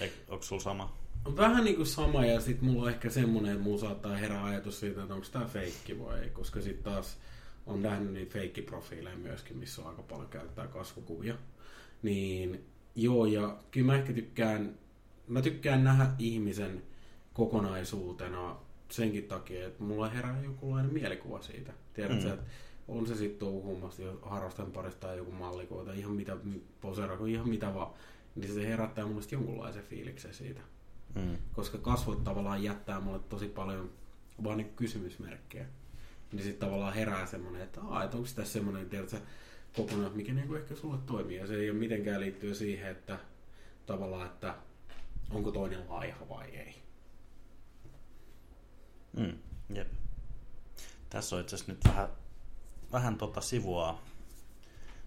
[0.00, 0.96] Eik, onko sulla sama?
[1.36, 4.80] Vähän niin kuin sama, ja sitten mulla on ehkä semmoinen, että mulla saattaa herää ajatus
[4.80, 7.16] siitä, että onko tämä feikki vai ei, koska sitten taas
[7.66, 11.34] on nähnyt niitä feikkiprofiileja myöskin, missä on aika paljon käyttää kasvokuvia.
[12.02, 14.74] Niin joo, ja kyllä mä ehkä tykkään,
[15.28, 16.82] mä tykkään nähdä ihmisen
[17.32, 18.56] kokonaisuutena
[18.88, 21.72] senkin takia, että mulla herää jokinlainen mielikuva siitä.
[21.94, 22.32] Tiedätkö, Mm.
[22.32, 22.44] että
[22.88, 26.36] on se sitten touhumasta, jos harrastan parista tai joku malliko tai ihan mitä,
[26.80, 27.90] poseeraako ihan mitä vaan,
[28.34, 30.60] niin se herättää mun mielestä jonkunlaisen fiiliksen siitä
[31.14, 31.36] Mm.
[31.52, 33.90] koska kasvot tavallaan jättää mulle tosi paljon
[34.44, 35.66] vaan niin kysymysmerkkejä.
[36.32, 39.16] Niin sitten tavallaan herää semmoinen, että, että onko tässä semmoinen, tiedätkö,
[39.76, 41.36] kokonaan, mikä niin ehkä sulle toimii.
[41.36, 43.18] Ja se ei ole mitenkään liittyä siihen, että
[43.86, 44.54] tavallaan, että
[45.30, 46.82] onko toinen laiha vai ei.
[49.16, 49.38] Mm.
[49.74, 49.88] Jep.
[51.10, 52.08] Tässä on itse asiassa nyt vähän,
[52.92, 53.98] vähän tota sivua,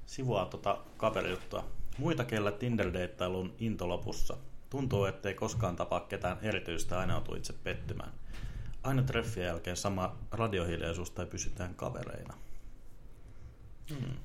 [0.05, 1.65] sivua tota kaverijuttua.
[1.97, 4.37] Muita kellä Tinder-deittailun into lopussa.
[4.69, 8.11] Tuntuu, ettei koskaan tapaa ketään erityistä, aina joutuu itse pettymään.
[8.83, 12.33] Aina treffien jälkeen sama radiohiljaisuus tai pysytään kavereina.
[13.89, 14.17] Hmm.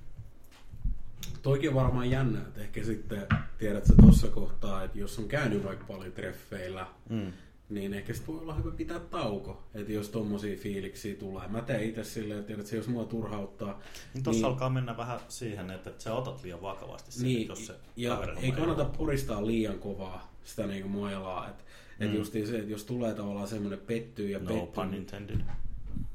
[1.42, 3.26] Toikin on varmaan jännä, että ehkä sitten
[3.58, 7.32] tiedät sä tuossa kohtaa, että jos on käynyt vaikka paljon treffeillä, Mm.
[7.68, 11.48] niin ehkä sitten voi olla hyvä pitää tauko, että jos tommosia fiiliksiä tulee.
[11.48, 13.80] Mä teen itse silleen, että sä, jos mua turhauttaa,
[14.14, 17.74] Niin tuossa alkaa mennä vähän siihen, että sä otat liian vakavasti sen, niin, jos se
[17.96, 18.96] ja ei kannata lopu.
[18.98, 21.64] puristaa liian kovaa sitä niinku muojalaa, että
[22.00, 22.06] mm.
[22.06, 25.40] et justiin se, että jos tulee tavallaan semmoinen pettyy ja No pettyy, pun intended.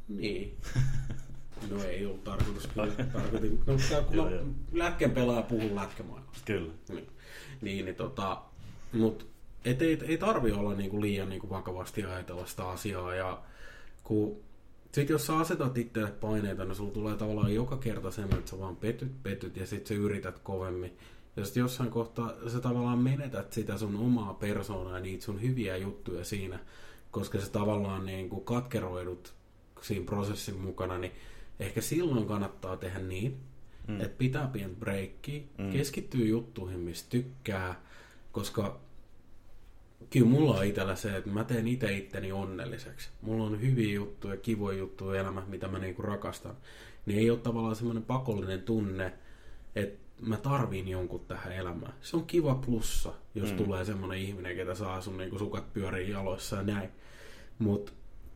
[0.07, 0.57] Niin.
[1.69, 2.87] No ei ollut tarkoitus kyllä.
[3.13, 3.73] Tarkoitin, no,
[4.07, 4.29] kun Joo,
[4.73, 6.45] lätkän pelaa puhun lätkämaailmasta.
[6.45, 6.73] Kyllä.
[6.89, 7.07] Niin,
[7.61, 8.41] niin, niin tota,
[8.93, 9.35] mut
[9.65, 13.15] et ei, ei tarvi olla niinku liian niinku vakavasti ajatella sitä asiaa.
[13.15, 13.41] Ja
[14.03, 14.37] kun,
[14.91, 18.59] sit jos sä asetat itselle paineita, niin sulla tulee tavallaan joka kerta semmoinen, että sä
[18.59, 20.97] vaan petyt, petyt ja sit sä yrität kovemmin.
[21.35, 25.77] Ja sitten jossain kohtaa sä tavallaan menetät sitä sun omaa persoonaa ja niitä sun hyviä
[25.77, 26.59] juttuja siinä,
[27.11, 29.33] koska sä tavallaan niin kuin katkeroidut
[29.81, 31.11] siinä prosessin mukana, niin
[31.59, 33.37] ehkä silloin kannattaa tehdä niin,
[33.87, 34.01] Mm.
[34.01, 35.71] että pitää pientä breikkiä, Mm.
[35.71, 37.81] keskittyy juttuihin, mistä tykkää,
[38.31, 38.79] koska
[40.09, 43.09] kyllä mulla on itsellä se, että mä teen itse itteni onnelliseksi.
[43.21, 46.55] Mulla on hyviä juttuja, kivoja juttuja elämä, mitä mä niinku rakastan.
[47.05, 49.13] Niin ei ole tavallaan semmoinen pakollinen tunne,
[49.75, 51.93] että mä tarviin jonkun tähän elämään.
[52.01, 53.57] Se on kiva plussa, jos Mm.
[53.57, 53.63] mm.
[53.63, 56.89] tulee semmoinen ihminen, ketä saa sun niinku sukat pyörii jaloissa ja näin.
[57.59, 57.91] Mutta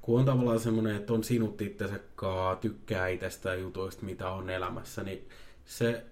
[0.09, 5.03] kun on tavallaan semmoinen, että on sinut itsensä kaa, tykkää itsestään jutuista, mitä on elämässä,
[5.03, 5.29] niin
[5.65, 6.05] se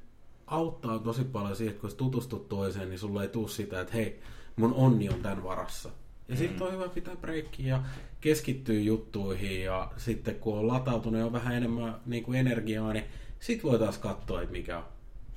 [0.47, 3.93] auttaa tosi paljon siihen, että kun sä tutustut toiseen, niin sulla ei tule sitä, että
[3.93, 4.19] hei,
[4.55, 5.89] mun onni on tämän varassa.
[6.27, 6.37] Ja Mm.
[6.37, 7.83] sitten on hyvä pitää breikkiä ja
[8.21, 13.05] keskittyä juttuihin ja sitten kun on latautunut jo vähän enemmän niin kuin energiaa, niin
[13.39, 14.83] sit voi taas katsoa, että mikä on.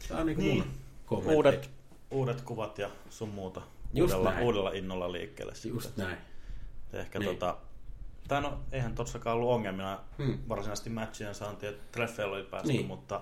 [0.08, 0.64] Tämä on niin kuin Niin.
[1.06, 1.34] kommentti.
[1.36, 1.70] Uudet,
[2.10, 3.62] uudet kuvat ja sun muuta.
[3.94, 4.44] Just Uudella, näin.
[4.44, 5.54] uudella innolla liikkeelle.
[5.54, 5.72] sitten.
[5.74, 6.18] Just näin.
[6.92, 7.28] Ehkä Niin.
[7.30, 7.56] tota,
[8.30, 10.38] tai no, eihän tossakaan ollut ongelmina Hmm.
[10.48, 12.86] varsinaisesti matchien saanti, että treffeillä oli päästy, Niin.
[12.86, 13.20] mutta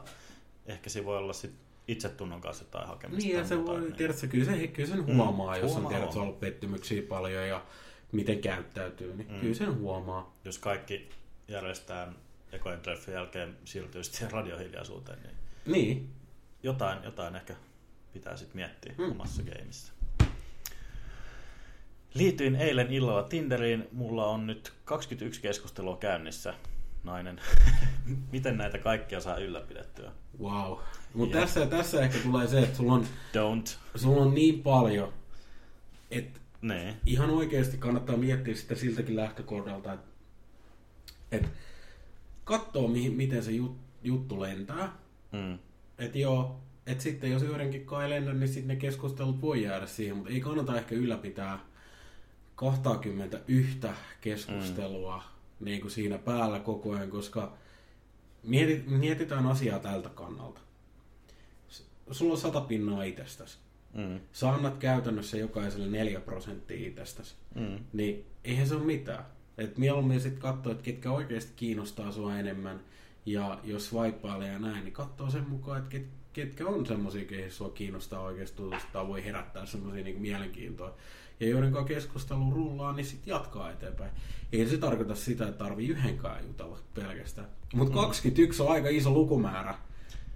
[0.66, 1.54] ehkä siinä voi olla sit
[1.88, 3.22] itsetunnon kanssa jotain hakemista.
[3.26, 3.92] Niin, ja tai se muuta, voi, niin.
[3.94, 6.22] tiedätkö, kyllä, se, kyllä sen Mm, huomaa, jos on huomaa, tiedät, huomaa.
[6.22, 7.64] ollut pettymyksiä paljon ja
[8.12, 9.34] miten käyttäytyy, niin Mm.
[9.34, 9.40] mm.
[9.40, 10.36] kyllä sen huomaa.
[10.44, 11.08] Jos kaikki
[11.48, 12.16] järjestään
[12.52, 15.34] ekojen treffin jälkeen siirtyy sitten radiohiljaisuuteen, niin
[15.66, 16.10] Niin,
[16.62, 17.54] jotain, jotain ehkä
[18.12, 19.10] pitää sitten miettiä Mm.
[19.10, 19.92] omassa gameissa.
[22.18, 23.88] Liityin eilen illalla Tinderiin.
[23.92, 26.54] Mulla on nyt 21 keskustelua käynnissä.
[27.04, 27.40] Nainen.
[28.32, 30.12] Miten näitä kaikkia saa ylläpidettyä?
[30.42, 30.78] wow.
[31.14, 33.76] Mutta tässä, tässä ehkä tulee se, että sulla on, Don't.
[33.96, 35.12] sulla on niin paljon,
[36.10, 36.96] että Nee.
[37.06, 40.06] ihan oikeasti kannattaa miettiä sitä siltäkin lähtökohdalta, että,
[41.32, 41.48] että
[42.44, 44.92] katsoo, mihin, miten se jut, juttu lentää.
[45.32, 45.58] Mm.
[45.98, 50.16] Että joo, että sitten jos joidenkin kai lennä, niin sitten ne keskustelut voi jäädä siihen,
[50.16, 51.58] mutta ei kannata ehkä ylläpitää
[52.58, 53.78] 21
[54.20, 55.64] keskustelua mm.
[55.64, 57.52] niin kuin siinä päällä koko ajan, koska
[58.42, 60.60] mieti, mietitään asiaa tältä kannalta.
[62.10, 63.58] Sulla on sata pinnaa itsestäsi.
[63.94, 64.20] Mm.
[64.32, 67.34] Sä annat käytännössä jokaiselle 4 prosenttia itsestäsi.
[67.54, 67.78] Mm.
[67.92, 69.24] Niin eihän se ole mitään.
[69.58, 72.80] Et mieluummin sitten katsoo, että ketkä oikeasti kiinnostaa sua enemmän.
[73.26, 77.52] Ja jos vaippailee ja näin, niin katsoo sen mukaan, että ket, ketkä on semmoisia, keihin
[77.52, 80.96] sua kiinnostaa oikeasti tutustua, voi herättää semmoisia niin mielenkiintoa.
[81.40, 84.10] Ja joiden kanssa keskustelu rullaa, niin sitten jatkaa eteenpäin.
[84.52, 87.48] Ei se tarkoita sitä, että tarvii yhdenkään jutella pelkästään.
[87.74, 89.74] Mutta 21 on aika iso lukumäärä.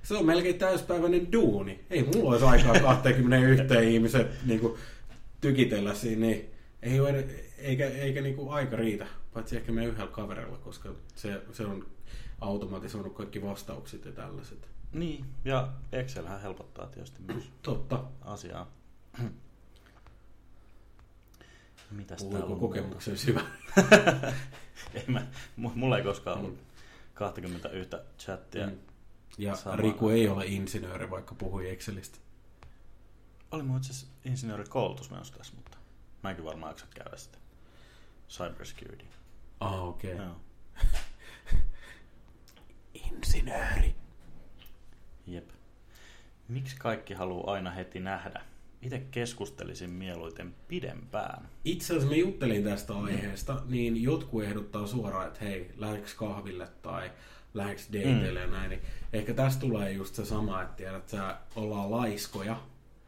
[0.03, 1.85] Se on melkein täyspäiväinen duuni.
[1.91, 4.75] Ei mulla olisi aikaa 21 ihmiset niin kuin,
[5.41, 6.51] tykitellä siinä, niin
[6.83, 7.27] ei ole,
[7.59, 11.87] eikä, eikä niinku aika riitä, paitsi ehkä me yhdellä kaverilla, koska se, se on
[12.41, 14.69] automatisoinut kaikki vastaukset ja tällaiset.
[14.93, 18.05] Niin, ja Excelhän helpottaa tietysti myös Totta.
[18.21, 18.73] asiaa.
[21.93, 23.41] Mitäs Puhuiko täällä on kokemuksen syvä?
[24.95, 25.27] ei mä,
[25.59, 26.59] mu- mulla ei koskaan ollut
[27.15, 28.67] 21 chattia.
[28.67, 28.79] Mm.
[29.39, 29.77] Ja Sama.
[29.77, 32.19] Riku ei ole insinööri, vaikka puhui Excelistä.
[33.51, 35.79] Oli mun itse asiassa insinöörikoulutus menossa tässä, mutta
[36.23, 37.39] mä enkin varmaan jaksa käydä sitä.
[38.29, 39.05] Cybersecurity.
[39.61, 40.15] Ah, okei.
[40.15, 40.27] Okay.
[40.27, 40.37] Joo.
[43.11, 43.95] Insinööri.
[45.27, 45.51] Jep.
[46.49, 48.45] Miksi kaikki haluaa aina heti nähdä?
[48.83, 51.49] Itse keskustelisin mieluiten pidempään.
[51.65, 57.11] Itse asiassa mä juttelin tästä aiheesta, niin jotkut ehdottaa suoraan, että hei, lähdeks kahville tai
[57.55, 58.53] lähdeks dateille mm.
[58.53, 58.71] ja näin.
[58.71, 58.81] Niin
[59.13, 62.57] ehkä tästä tulee just se sama, että tiedät, sä ollaan laiskoja,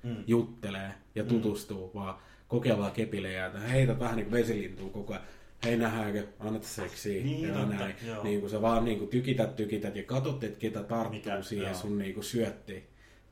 [0.02, 0.16] Mm.
[0.26, 1.94] juttelee ja tutustuu, mm.
[1.94, 2.18] vaan
[2.48, 5.24] kokeillaan kepilejä, että heitä vähän niin kuin vesilintuu koko ajan.
[5.64, 7.94] Hei nähdäänkö, annat seksiä Niin, ja totta, näin.
[8.06, 8.24] joo.
[8.24, 11.66] Niin kuin sä vaan niin kuin tykität, tykität ja katsot, että ketä tarttuu Mikä- siihen
[11.66, 11.74] joo.
[11.74, 12.82] sun niin kuin syöttiin.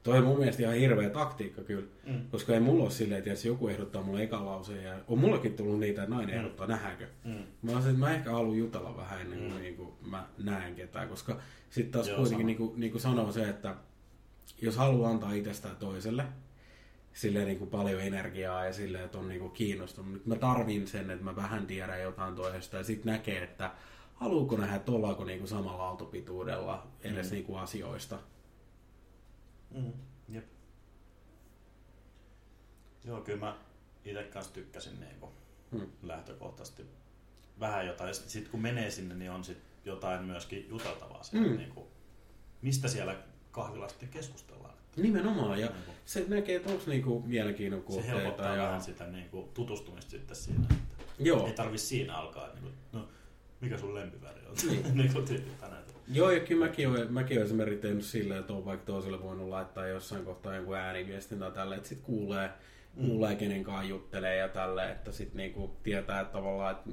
[0.03, 2.29] Toi on mun mielestä ihan hirveä taktiikka kyllä, Mm.
[2.31, 5.55] koska ei mulla ole silleen, että jos joku ehdottaa mulle ekan lauseen ja on mullakin
[5.57, 6.39] tullut niitä, että nainen Mm.
[6.39, 7.07] ehdottaa, nähdäänkö.
[7.25, 7.43] Mm.
[7.63, 9.61] Mä että mä ehkä haluan jutella vähän ennen kuin, Mm.
[9.61, 11.37] niin kuin mä näen ketään, koska
[11.71, 13.75] sitten taas Joo, kuitenkin niin kuin, niin kuin sanoo se, että
[14.63, 16.25] jos haluaa antaa itsestään toiselle,
[17.13, 20.13] silleen niin kuin paljon energiaa ja silleen, että on niin kuin kiinnostunut.
[20.13, 23.71] Nyt mä tarvin sen, että mä vähän tiedän jotain toisesta ja sitten näkee, että
[24.15, 27.35] haluuko nähdä, että ollaanko niin kuin samalla aaltopituudella edes Mm.
[27.35, 28.19] niin kuin asioista.
[29.75, 29.93] Mm.
[30.29, 30.45] Jep.
[33.05, 33.57] Joo, kyllä mä
[34.05, 35.33] itse kanssa tykkäsin niinku
[35.71, 35.87] Hmm.
[36.03, 36.87] lähtökohtaisesti
[37.61, 38.15] vähän jotain.
[38.15, 41.57] Sitten sit kun menee sinne, niin on sit jotain myöskin juteltavaa siellä, Mm.
[41.57, 41.87] niinku,
[42.63, 42.89] mistä
[43.51, 44.75] kahvilassa sitten keskustellaan.
[44.97, 48.19] Nimenomaan, ja Niinku, se näkee, että onko niinku mielenkiinnon se kohteita.
[48.19, 48.63] helpottaa Ja...
[48.63, 50.65] vähän sitä niinku tutustumista sitten siinä.
[50.71, 50.75] Että
[51.19, 51.47] Joo.
[51.47, 53.09] Ei tarvi siinä alkaa, että niinku, no
[53.61, 54.55] mikä sun lempiväri on?
[54.71, 54.97] Niin.
[54.99, 55.82] niinku tyyppitä näitä.
[56.13, 59.49] Joo, ja kyllä mäkin olen, mäkin olen esimerkiksi tehnyt silleen, että on vaikka toiselle voinut
[59.49, 62.51] laittaa jossain kohtaa jonkun ääniviestin tai tälle, että sitten kuulee,
[62.97, 63.07] Mm.
[63.07, 66.91] kuulee kenen kanssa juttelee ja tälle, että sitten niinku tietää että tavallaan, että,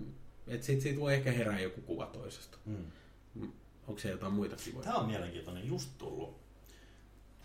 [0.47, 2.57] että sit siitä voi ehkä herää joku kuva toisesta.
[2.65, 2.91] Mm.
[3.87, 4.83] Onko se jotain muita kivoja?
[4.83, 6.37] Tämä on mielenkiintoinen just tullut.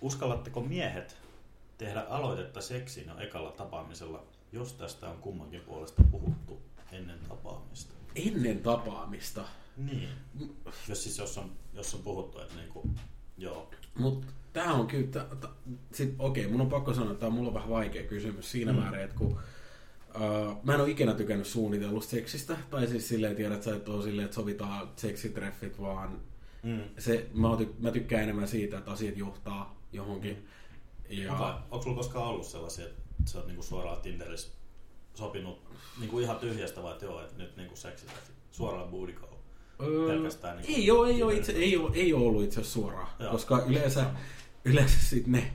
[0.01, 1.17] Uskallatteko miehet
[1.79, 4.23] tehdä aloitetta seksiin jo ekalla tapaamisella,
[4.53, 6.63] jos tästä on kummankin puolesta puhuttu
[6.93, 7.95] ennen tapaamista?
[8.15, 9.45] Ennen tapaamista.
[9.77, 10.09] Niin.
[10.89, 12.91] Jos siis jos on, jos on puhuttu, että niinku,
[13.39, 13.71] joo.
[13.99, 17.35] Mutta tämä on kyllä, t- t- sit, okei, mun on pakko sanoa, että tämä on
[17.35, 18.79] mulla vähän vaikea kysymys siinä Mm.
[18.79, 18.83] mm.
[18.85, 23.63] määrin, että kun uh, mä en ole ikinä tykännyt suunnitellusta seksistä, tai siis silleen, tiedät
[23.63, 26.21] sä, että on silleen, että sovitaan seksitreffit, vaan
[26.63, 26.81] Mm.
[26.99, 30.47] se, mä, oon ty- mä tykkään enemmän siitä, että asiat johtaa johonkin.
[31.09, 34.49] Ja, Onko, onko sulla koskaan ollut sellaisia, että sä oot niinku suoraan Tinderissä
[35.15, 35.59] sopinut
[36.01, 38.13] niinku ihan tyhjästä vai että joo, että nyt niinku seksistä
[38.51, 39.35] suoraan booty call?
[39.83, 42.81] Öö, pelkästään niinku ei, ole, ei, ole itse, ei, ole, ei ole ollut itse asiassa
[42.81, 43.31] suoraan, Joo.
[43.33, 44.07] koska yleensä,
[44.65, 45.53] yleensä sit ne,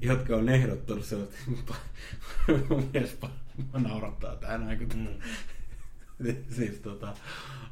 [0.00, 1.36] jotka on ehdottanut sellaista,
[2.68, 3.28] mun mielestä
[3.72, 6.34] mä naurattaa tää näin, kun Mm.
[6.56, 7.14] siis tota,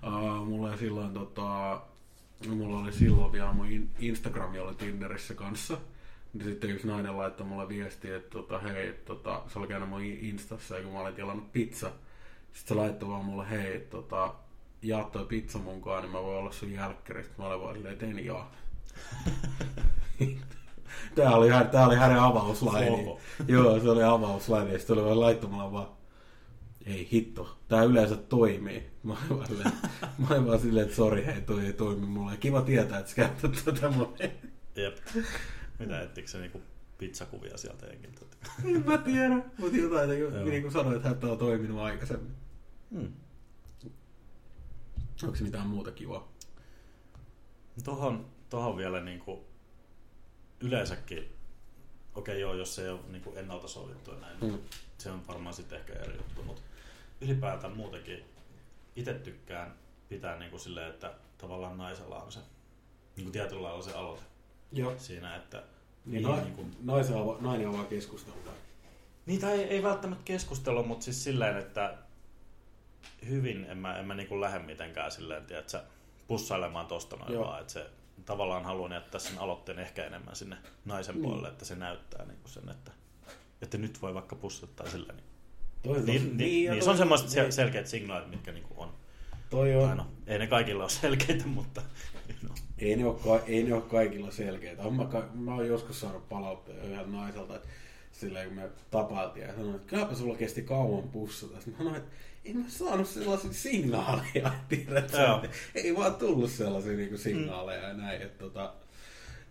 [0.06, 1.80] uh, mulla oli silloin tota,
[2.48, 5.78] mulla oli silloin vielä mun in- Instagrami oli Tinderissä kanssa.
[6.34, 9.88] Niin sitten yksi nainen laittoi mulle viestiä, että tota, hei, että tota, se oli käynyt
[9.88, 11.90] mun Instassa ja kun mä olin tilannut pizza.
[12.52, 14.34] Sitten se laittoi vaan mulle, hei, että tota,
[14.82, 17.34] jaa toi pizza munkaan, niin mä voin olla sun jälkkäristä.
[17.38, 18.52] Mä olin vaan silleen, että en jaa.
[21.14, 23.16] Tää oli, tää oli hänen avauslaini.
[23.48, 24.72] Joo, se oli avauslaini.
[24.72, 25.88] Ja sitten oli vaan laittamalla vaan,
[26.86, 28.90] ei hitto, tää yleensä toimii.
[29.02, 29.72] Mä olin vaan, silleen,
[30.18, 32.36] mä olin vaan silleen, että sori, hei, toi ei toimi mulle.
[32.36, 34.30] Kiva tietää, että sä käytät tätä mulle.
[34.76, 34.96] Jep.
[35.78, 36.62] Mitä ettikö se niinku
[36.98, 38.26] pizzakuvia sieltä jenkiltä?
[38.64, 40.30] En mä tiedä, mutta jotain, Joo.
[40.44, 42.34] niin kuin sanoit, että tämä on toiminut aikaisemmin.
[42.90, 43.12] Hmm.
[45.22, 46.28] Onko se mitään muuta kivaa?
[47.84, 49.44] Tohon, tohon vielä niinku
[50.60, 51.32] yleensäkin,
[52.14, 54.58] okei joo, jos se ei ole niinku ennalta sovittu ja näin, Mm.
[54.98, 56.62] se on varmaan sitten ehkä eri juttu, mutta
[57.20, 58.24] ylipäätään muutenkin
[58.96, 59.74] itse tykkään
[60.08, 62.40] pitää niinku silleen, että tavallaan naisella on se
[63.16, 64.22] niinku tietyllä lailla se aloite
[64.74, 64.94] Joo.
[64.98, 65.62] siinä, että
[66.06, 68.38] Niin, niin, na- niinku, naisen ava- nainen avaa keskustelua.
[69.26, 71.94] Niitä ei, ei välttämättä keskustella, mutta siis silleen, että
[73.28, 75.80] hyvin en mä, en mä niinku lähde mitenkään silleen, tiedätkö,
[76.28, 77.44] pussailemaan tosta noin Joo.
[77.44, 77.86] vaan, että se
[78.24, 81.22] tavallaan haluan jättää sen aloitteen ehkä enemmän sinne naisen Niin.
[81.22, 82.90] puolelle, että se näyttää niinku sen, että,
[83.62, 85.12] että nyt voi vaikka pussuttaa sillä.
[85.12, 85.24] Niin,
[85.82, 87.46] Toi niin, niin, ja niin, toi- se on semmoiset niin.
[87.46, 88.92] sel- selkeät signaalit, mitkä niinku on.
[89.50, 91.82] Toi Tai on, no, ei ne kaikilla ole selkeitä, mutta
[92.42, 92.54] no.
[92.88, 94.82] Ei, ne ole, ka- ei ne ole kaikilla selkeitä.
[94.82, 97.68] On mä, ka- mä oon joskus saanut palautteita yhdeltä naiselta, että
[98.12, 101.54] silleen kun me tapailtiin ja sanoin, että kylläpä sulla kesti kauan pussata.
[101.66, 102.10] Mä sanoin, että
[102.44, 105.16] en mä saanut sellaisia signaaleja, tiedätkö?
[105.44, 108.74] Että Ei vaan tullut sellaisia niinku signaaleja ja näin, että tota,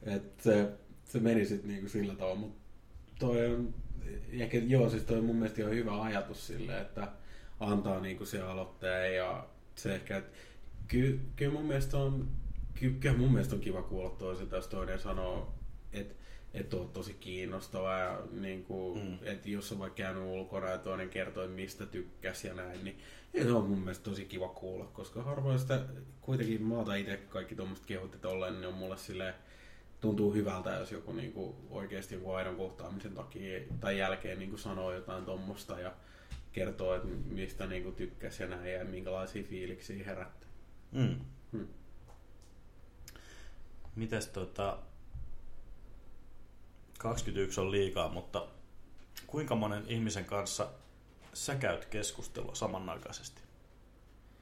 [0.04, 0.68] että se,
[1.06, 2.60] se meni sitten niinku sillä tavalla, mutta
[3.20, 3.74] toi on,
[4.32, 7.08] ehkä joo, siis toi on mun mielestä ihan hyvä ajatus sille, että
[7.60, 10.38] antaa niinku se aloitteen ja se ehkä, että
[10.88, 12.28] ky, kyllä mun mielestä on,
[12.92, 15.54] kyllä mun mielestä on kiva kuulla toiselta, jos toinen sanoo,
[15.94, 16.16] että
[16.54, 19.18] että on tosi kiinnostava ja niin kuin, Mm.
[19.22, 22.98] että jos on vaikka käynyt ulkona ja toinen kertoo, että mistä tykkäs ja näin, niin
[23.34, 25.80] ei se on mun mielestä tosi kiva kuulla, koska harvoin sitä
[26.22, 29.34] kuitenkin maata itse kaikki tuommoista kehut, että ollen, niin on mulle silleen,
[30.02, 35.26] tuntuu hyvältä, jos joku niinku oikeasti joku aidon kohtaamisen takia tai jälkeen niinku sanoo jotain
[35.26, 35.94] tuommoista ja
[36.52, 40.50] kertoo, että mistä niinku tykkäs ja näin ja minkälaisia fiiliksiä herättää.
[40.92, 41.16] Mm.
[41.52, 41.68] Hmm.
[43.96, 44.78] Mites tota...
[46.98, 48.48] 21 on liikaa, mutta
[49.28, 50.70] kuinka monen ihmisen kanssa
[51.34, 53.42] sä käyt keskustelua samanaikaisesti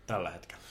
[0.08, 0.64] tällä hetkellä?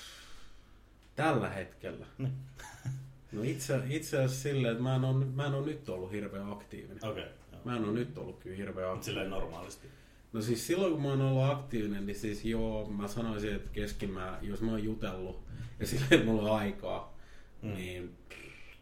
[1.16, 2.07] Tällä hetkellä.
[2.18, 2.33] Niin.
[3.33, 6.53] No itse, itse asiassa silleen, että mä en, ole, mä en ole nyt ollut hirveän
[6.53, 7.05] aktiivinen.
[7.09, 7.22] Okei.
[7.24, 9.05] Okay, Mä en ole nyt ollut kyllä hirveän aktiivinen.
[9.05, 9.89] silleen normaalisti.
[10.33, 14.39] No siis silloin kun mä oon ollut aktiivinen, niin siis joo, mä sanoisin, että keskimää,
[14.43, 15.43] jos mä oon jutellut
[15.81, 17.16] ja silleen, mulla on aikaa,
[17.62, 17.74] Mm.
[17.74, 18.16] niin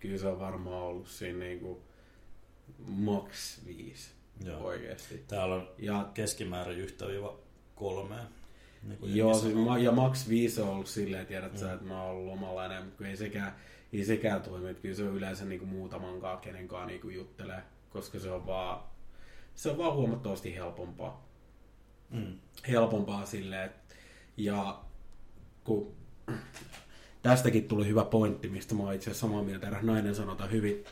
[0.01, 1.83] kyllä se on varmaan ollut siinä niinku
[2.87, 4.11] max viisi
[4.45, 4.61] Joo.
[4.61, 5.25] oikeesti.
[5.29, 7.37] Täällä on Ja keskimäärin yhtä viiva
[7.75, 8.25] kolmea.
[8.83, 11.59] Niin kuin Joo, siis ma- ja Max 5 on ollut silleen, tiedät Mm.
[11.59, 13.57] sä, että mä oon ollut lomalla enemmän, mutta ei sekään,
[13.93, 18.19] ei sekään toimi, että kyllä se on yleensä niinku muutaman kaa, kenenkaan niinku juttelee, koska
[18.19, 18.81] se on vaan,
[19.55, 21.29] se on vaan huomattavasti helpompaa.
[22.11, 22.39] Mm.
[22.69, 23.95] Helpompaa silleen, että,
[24.37, 24.81] ja
[25.65, 25.95] kun
[27.23, 30.85] tästäkin tuli hyvä pointti, mistä mä oon itse asiassa samaa mieltä, eräs nainen sanota hyvin,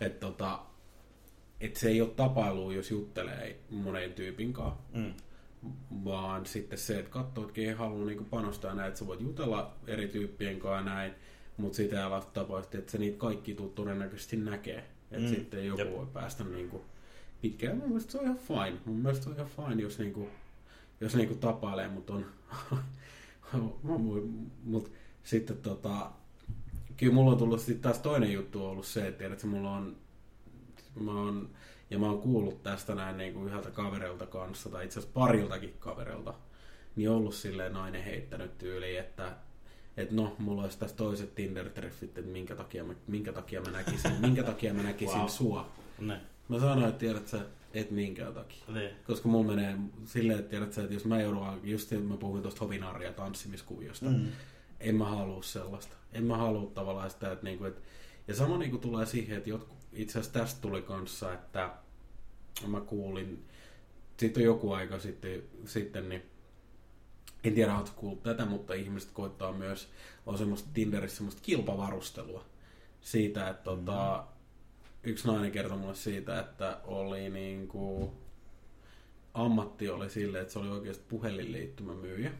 [0.00, 0.58] että tota,
[1.60, 5.14] että se ei ole tapailua, jos juttelee monen tyypin kanssa Mm.
[6.04, 9.74] vaan sitten se, että katsoo, että ei halua niinku panostaa näin, että sä voit jutella
[9.86, 11.12] eri tyyppien kanssa näin,
[11.56, 14.78] mutta sitä ei tapausta, että se niitä kaikki tuu todennäköisesti näkee.
[14.78, 15.28] Että Mm, mm.
[15.28, 15.92] sitten joku jep.
[15.92, 16.84] voi päästä niinku
[17.40, 17.76] pitkään.
[17.76, 18.78] Mun mielestä se on ihan fine.
[18.84, 20.28] Mun mielestä se on ihan fine, jos niinku,
[21.00, 22.26] jos niinku tapailee, mutta on...
[24.64, 24.92] mut
[25.28, 26.10] sitten tota...
[26.96, 29.96] Kyllä mulla on tullut sitten taas toinen juttu ollut se, että tiedät, että mulla on...
[31.00, 31.50] Mä oon
[31.90, 35.74] ja mä oon kuullut tästä näin niin kuin yhdeltä kaverilta kanssa, tai itse asiassa pariltakin
[35.78, 36.34] kaverilta,
[36.96, 39.36] niin ollut silleen nainen heittänyt tyyliin, että
[39.96, 44.12] että no, mulla olisi tässä toiset Tinder-treffit, että minkä takia mä, minkä takia mä näkisin,
[44.20, 45.28] minkä takia mä näkisin Wow.
[45.28, 45.68] sua.
[45.98, 46.20] Ne.
[46.48, 47.40] Mä sanoin, että tiedät sä,
[47.74, 48.64] et minkään takia.
[48.68, 48.90] Niin.
[49.06, 52.60] Koska mulla menee silleen, että tiedät sä, että jos mä joudun, just mä puhuin tuosta
[52.64, 54.26] hovinaaria tanssimiskuviosta, Mm.
[54.80, 55.96] En mä halua sellaista.
[56.12, 57.82] En mä halua tavallaan sitä, että niinku, et,
[58.28, 61.70] ja sama niinku tulee siihen, että jotkut, itse asiassa tästä tuli kanssa, että
[62.66, 63.44] mä kuulin,
[64.16, 66.22] sitten on joku aika sitten, sitten niin
[67.44, 69.88] en tiedä, oletko kuullut tätä, mutta ihmiset koittaa myös,
[70.26, 72.44] on semmoista Tinderissä semmoista kilpavarustelua
[73.00, 74.24] siitä, että tota,
[75.02, 78.12] yksi nainen kertoi mulle siitä, että oli niinku,
[79.34, 82.32] ammatti oli silleen, että se oli oikeasti puhelinliittymämyyjä.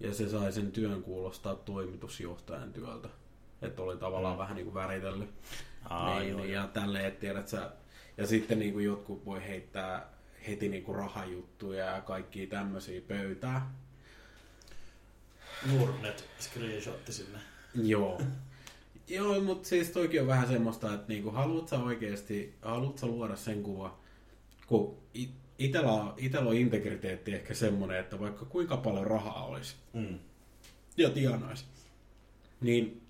[0.00, 3.08] Ja se sai sen työn kuulostaa toimitusjohtajan työltä.
[3.62, 4.38] Että oli tavallaan Mm.
[4.38, 5.30] vähän niin kuin väritellyt.
[5.84, 6.62] Aa, niin, joo, niin, joo.
[6.62, 7.70] ja tälleen, että tiedät sä,
[8.16, 10.06] ja sitten niin kuin jotkut voi heittää
[10.48, 13.74] heti niin kuin rahajuttuja ja kaikkia tämmöisiä pöytää.
[15.72, 17.38] Nordnet screenshotti sinne.
[17.74, 18.20] Joo.
[19.08, 23.36] Joo, mutta siis toikin on vähän semmoista, että niinku, haluat sä oikeasti, haluat sä luoda
[23.36, 23.98] sen kuva,
[24.66, 29.76] kun it- itellä on, itellä on integriteetti ehkä semmoinen, että vaikka kuinka paljon rahaa olisi
[29.92, 30.18] Mm.
[30.96, 31.66] ja tienais,
[32.60, 33.02] niin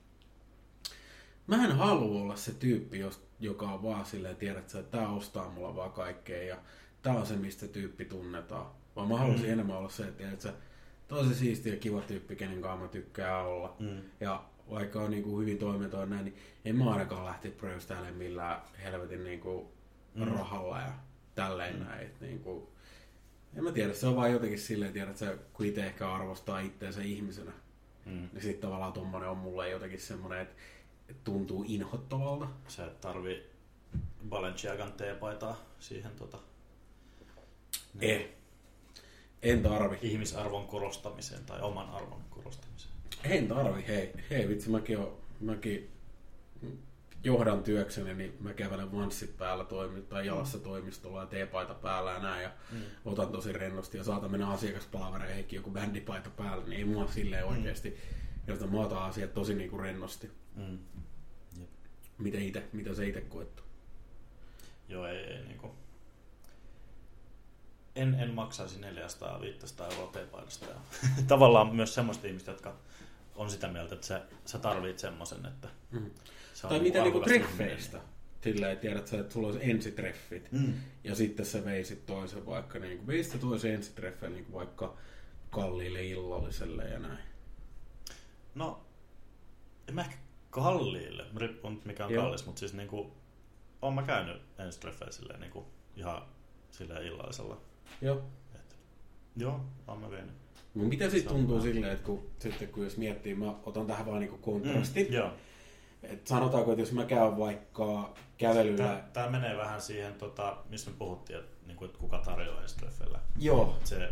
[1.47, 5.09] mä en halua olla se tyyppi, jos, joka on vaan silleen, tiedät sä, että tää
[5.09, 6.57] ostaa mulla vaan kaikkea ja
[7.03, 8.67] tää on se, mistä tyyppi tunnetaan.
[8.97, 9.53] Vaan mä haluaisin Mm.
[9.53, 10.53] enemmän olla se, että tiedät sä,
[11.29, 13.77] se siisti ja kiva tyyppi, kenen kanssa mä tykkään olla.
[13.79, 14.01] Mm.
[14.21, 19.25] Ja vaikka on niinku hyvin toimintoa näin, niin en mä ainakaan lähti pröystäilemään millään helvetin
[19.25, 19.73] niinku
[20.15, 20.25] Mm.
[20.25, 20.33] mm.
[20.33, 20.93] rahalla ja
[21.35, 21.85] tälleen Mm.
[21.85, 22.07] näin.
[22.07, 22.69] Et niinku,
[23.57, 26.61] en mä tiedä, se on vaan jotenkin silleen, tiedät, että sä, kun itse ehkä arvostaa
[26.61, 27.53] itseensä ihmisenä,
[28.07, 28.13] Mm.
[28.33, 30.55] niin sitten tavallaan tommonen on mulle jotenkin semmonen, että
[31.09, 32.49] et tuntuu inhottavalta.
[32.69, 33.43] Sä et tarvii
[34.29, 36.39] Balenciagan teepaitaa siihen tota,
[38.01, 38.29] Eh.
[39.43, 39.99] En tarvi.
[40.03, 42.95] ihmisarvon korostamiseen tai oman arvon korostamiseen.
[43.25, 44.13] En tarvi, hei.
[44.31, 45.91] Hei vitsi, mäkin, on, mäkin
[47.25, 52.19] johdan työkseni, niin mä kävelen vanssit päällä toimi, tai jalassa toimistolla ja teepaita päällä ja
[52.19, 52.43] näin.
[52.43, 52.81] Ja Mm.
[53.05, 57.99] otan tosi rennosti ja saatan mennä asiakaspalvereihinkin joku bändipaita päällä, niin ei mua silleen oikeasti.
[58.47, 58.69] Mm.
[58.71, 60.31] mä otan asiat tosi niinku rennosti.
[60.57, 60.79] Mm.
[62.19, 63.63] Mitä, ite, mitä se itse koettu?
[64.89, 65.75] Joo, ei, ei niinku...
[67.97, 68.83] En, en maksaisi 400-500
[69.93, 70.67] euroa teepaidasta.
[70.67, 70.75] Ja
[71.29, 72.77] tavallaan myös semmoista ihmistä, jotka
[73.35, 76.11] on sitä mieltä, että sä, sä tarvit semmoisen, että Mm.
[76.55, 78.01] Se Tai mitä niinku treffeistä?
[78.41, 80.53] Silleen, tiedät sä, että sulla olisi ensitreffit.
[80.53, 80.75] Mm.
[81.05, 84.97] Ja sitten sä veisit toisen vaikka, niin kuin, veisit toisen ensitreffeen niin kuin vaikka
[85.51, 87.19] kalliille illalliselle ja näin.
[88.55, 88.87] No,
[89.89, 90.17] en mä ehkä
[90.51, 92.23] kalliille, riippuu nyt mikä on Joo.
[92.23, 93.13] kallis, mutta siis niinku,
[93.83, 96.23] oon mä käynyt ensitreffeillä silleen niinku ihan
[96.71, 97.61] silleen illallisella.
[98.01, 98.23] Joo.
[98.55, 98.77] Et,
[99.37, 100.35] joo, oon mä vienyt.
[100.75, 104.21] Mutta mitä sitten tuntuu silleen, että kun, sitten kun jos miettii, mä otan tähän vaan
[104.21, 105.05] niinku kontrasti.
[105.05, 105.33] Mm, joo.
[106.09, 109.03] Et sanotaanko, että jos mä käyn vaikka kävelyllä...
[109.13, 113.19] Tää menee vähän siihen, tota, mistä me puhuttiin, että, niinku, että kuka tarjoaa ensitreffeillä.
[113.39, 114.11] Joo, Se,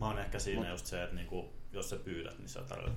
[0.00, 2.92] mä oon ehkä siinä Mut- just se, että niinku, jos sä pyydät, niin sä tarjoat.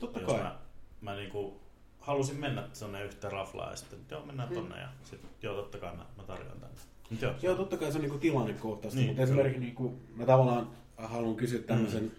[0.00, 0.42] totta jos kai.
[0.42, 0.58] mä,
[1.00, 1.60] mä niinku,
[1.98, 4.54] halusin mennä tonne yhteen raflaan ja sitten, joo mennään Mm.
[4.54, 6.76] tonne ja sitten, joo totta kai mä, mä tarjoan tänne.
[7.10, 10.70] Mut joo, Joo, totta kai se on niinku tilannekohtaista, Niin, mutta esimerkiksi niinku, mä tavallaan
[10.96, 12.12] haluan kysyä tämmöisen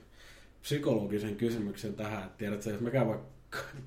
[0.62, 3.26] psykologisen kysymyksen tähän, että tiedät sä, jos mä käyn vaikka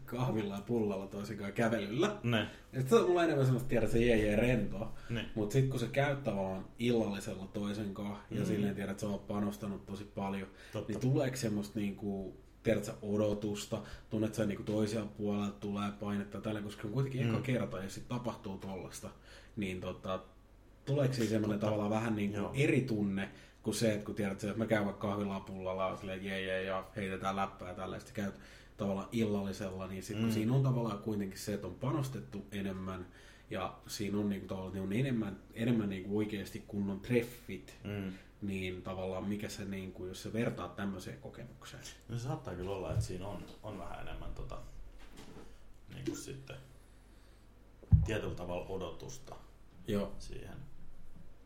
[0.05, 2.17] kahvilla ja pullalla toisinkaan kävelyllä.
[2.23, 2.47] Ne.
[2.73, 4.93] Ja se on mulla enemmän semmoista tiedä, että se jee jee rentoa.
[5.11, 5.27] Niin.
[5.35, 8.47] Mutta sitten kun se käyt tavallaan illallisella toisen kanssa ja Mm.
[8.47, 10.93] silleen tiedät, että se on panostanut tosi paljon, Totta.
[10.93, 13.79] niin tuleeko semmoista niinku, tiedät sä, odotusta,
[14.11, 17.31] tunnet sä niinku toisia puolelta tulee painetta tällä, koska on kuitenkin Mm.
[17.35, 19.11] eka kerta, jos sit tapahtuu tollasta,
[19.57, 20.21] niin tota,
[20.85, 22.51] tuleeko siinä semmoinen tavallaan vähän niinku Joo.
[22.55, 23.29] eri tunne
[23.63, 26.63] kuin se, että kun tiedät, että mä käyn vaikka kahvilla pullalla ja silleen jee, jee,
[26.65, 28.35] ja heitetään läppää ja tällä, ja sitten käyt
[28.81, 30.31] tavallaan illallisella, niin kun Mm.
[30.33, 33.07] siinä on tavallaan kuitenkin se, että on panostettu enemmän,
[33.51, 38.13] ja siinä on niinku tavallaan niin on enemmän, enemmän niinku oikeasti kunnon treffit, Mm.
[38.43, 41.83] niin tavallaan mikä se, niinku, jos se vertaa tämmöiseen kokemukseen.
[42.09, 44.59] No se saattaa kyllä olla, että siinä on, on vähän enemmän tota,
[45.95, 46.57] niin kuin sitten
[48.07, 49.37] tietyllä tavalla odotusta
[49.87, 50.13] Joo.
[50.19, 50.57] siihen.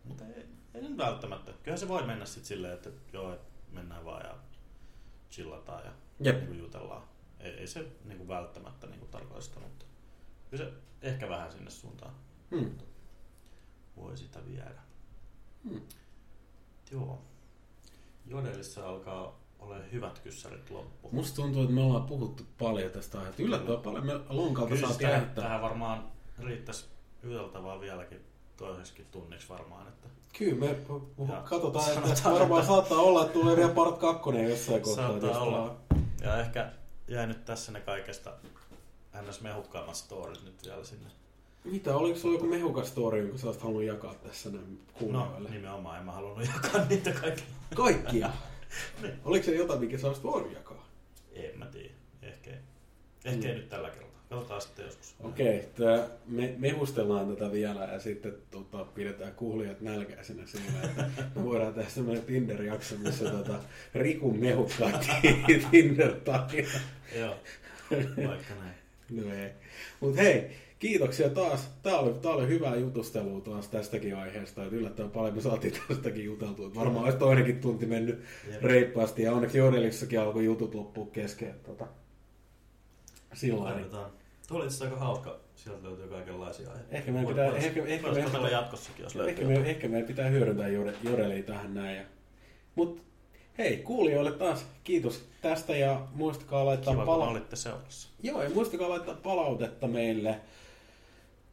[0.04, 1.52] Mutta ei, ei nyt välttämättä.
[1.62, 3.38] Kyllä se voi mennä sitten silleen, että joo,
[3.72, 4.34] mennään vaan ja
[5.30, 6.36] chillataan ja Jep.
[6.36, 7.02] niin kuin jutellaan.
[7.44, 9.84] Ei, ei se niin kuin välttämättä niin kuin tarkoita sitä, mutta
[10.50, 10.72] kyllä se
[11.02, 12.12] ehkä vähän sinne suuntaan
[12.50, 12.70] Hmm.
[13.96, 14.80] voi sitä viedä.
[15.64, 15.80] Hmm.
[16.92, 17.18] Joo.
[18.26, 21.08] Jodelissa alkaa olla hyvät kyssärit loppu.
[21.12, 23.42] Musta tuntuu, että me ollaan puhuttu paljon tästä aiheesta.
[23.42, 25.44] Yllättävän paljon me lonkalta sitä, lähettää.
[25.44, 26.04] tähän varmaan
[26.38, 26.84] riittäisi
[27.24, 28.20] yöllä vieläkin
[28.56, 29.88] toiseksi tunniksi varmaan.
[29.88, 30.76] Että Kyllä, me
[31.28, 35.08] Ja katsotaan, että sanotaan, varmaan että- saattaa olla, että tulee vielä part kakkonen jossain kohtaa.
[35.20, 35.76] Saattaa olla.
[36.22, 36.72] Ja ehkä
[37.08, 38.32] jäi nyt tässä ne kaikesta
[39.28, 39.40] ns.
[39.40, 41.10] mehukkaimmat storit nyt vielä sinne.
[41.64, 45.50] Mitä, oliko sulla joku mehukas story, jonka sä olisit halunnut jakaa tässä näin No kuulijoille?
[45.50, 47.42] nimenomaan, en mä halunnut jakaa niitä kaikki.
[47.76, 48.30] Kaikkia?
[49.02, 49.14] Niin.
[49.24, 50.88] Oliko se jotain, mikä sä olisit voinut jakaa?
[51.32, 51.94] En mä tiedä.
[52.22, 52.56] Ehkä ei.
[53.24, 54.13] Ehkä ei nyt tällä kertaa.
[54.30, 55.14] Katsotaan sitten joskus.
[55.20, 61.44] Okei, okay, me mehustellaan tätä vielä ja sitten tota, pidetään kuulijat nälkäisenä siinä, että me
[61.44, 63.54] voidaan tehdä semmoinen Tinder-jakso, missä tota,
[63.94, 65.06] Rikun mehukkaat
[65.70, 66.80] Tinder-tarina.
[67.18, 67.34] Joo,
[68.28, 68.74] vaikka näin.
[69.10, 69.50] No ei.
[70.00, 71.70] Mut hei, kiitoksia taas.
[71.82, 74.64] Tää oli, tää oli hyvää jutustelua taas tästäkin aiheesta.
[74.64, 76.66] Et yllättävän paljon me saatiin tästäkin juteltua.
[76.66, 78.62] Et varmaan olisi toinenkin tunti mennyt Jep.
[78.62, 79.22] reippaasti.
[79.22, 81.54] Ja onneksi Jodelissakin alkoi jutut loppua kesken.
[81.66, 81.86] Tota,
[83.34, 83.74] sillä lailla.
[83.80, 84.10] Laitetaan.
[84.48, 85.36] Tuo oli aika hauska.
[85.54, 86.96] Sieltä löytyy kaikenlaisia aiheita.
[86.96, 89.44] Ehkä meidän pitää- voisi- ehkä- ehkä voisi katella pitää- jatkossakin, jos löytyy.
[89.44, 91.96] Ehkä, me, ehkä meidän pitää hyödyntää Jode- Jodelia tähän näin.
[91.96, 92.02] Ja...
[92.74, 93.02] Mut
[93.58, 98.08] hei, kuulijoille taas kiitos tästä ja muistakaa laittaa Kiva, pala- olitte seurassa.
[98.22, 100.40] Joo, ja muistakaa laittaa palautetta meille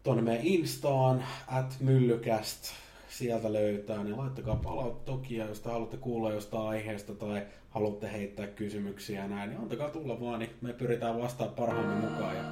[0.04, 2.74] tuonne meidän Instaan, at myllykäst,
[3.12, 8.12] sieltä löytää, niin laittakaa palautetta toki, ja jos te haluatte kuulla jostain aiheesta tai haluatte
[8.12, 12.36] heittää kysymyksiä ja näin, niin antakaa tulla vaan, niin me pyritään vastaamaan parhaamme mukaan.
[12.36, 12.44] Ja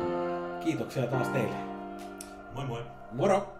[0.64, 1.56] kiitoksia taas teille.
[2.56, 2.84] Moi moi!
[3.12, 3.59] Moro!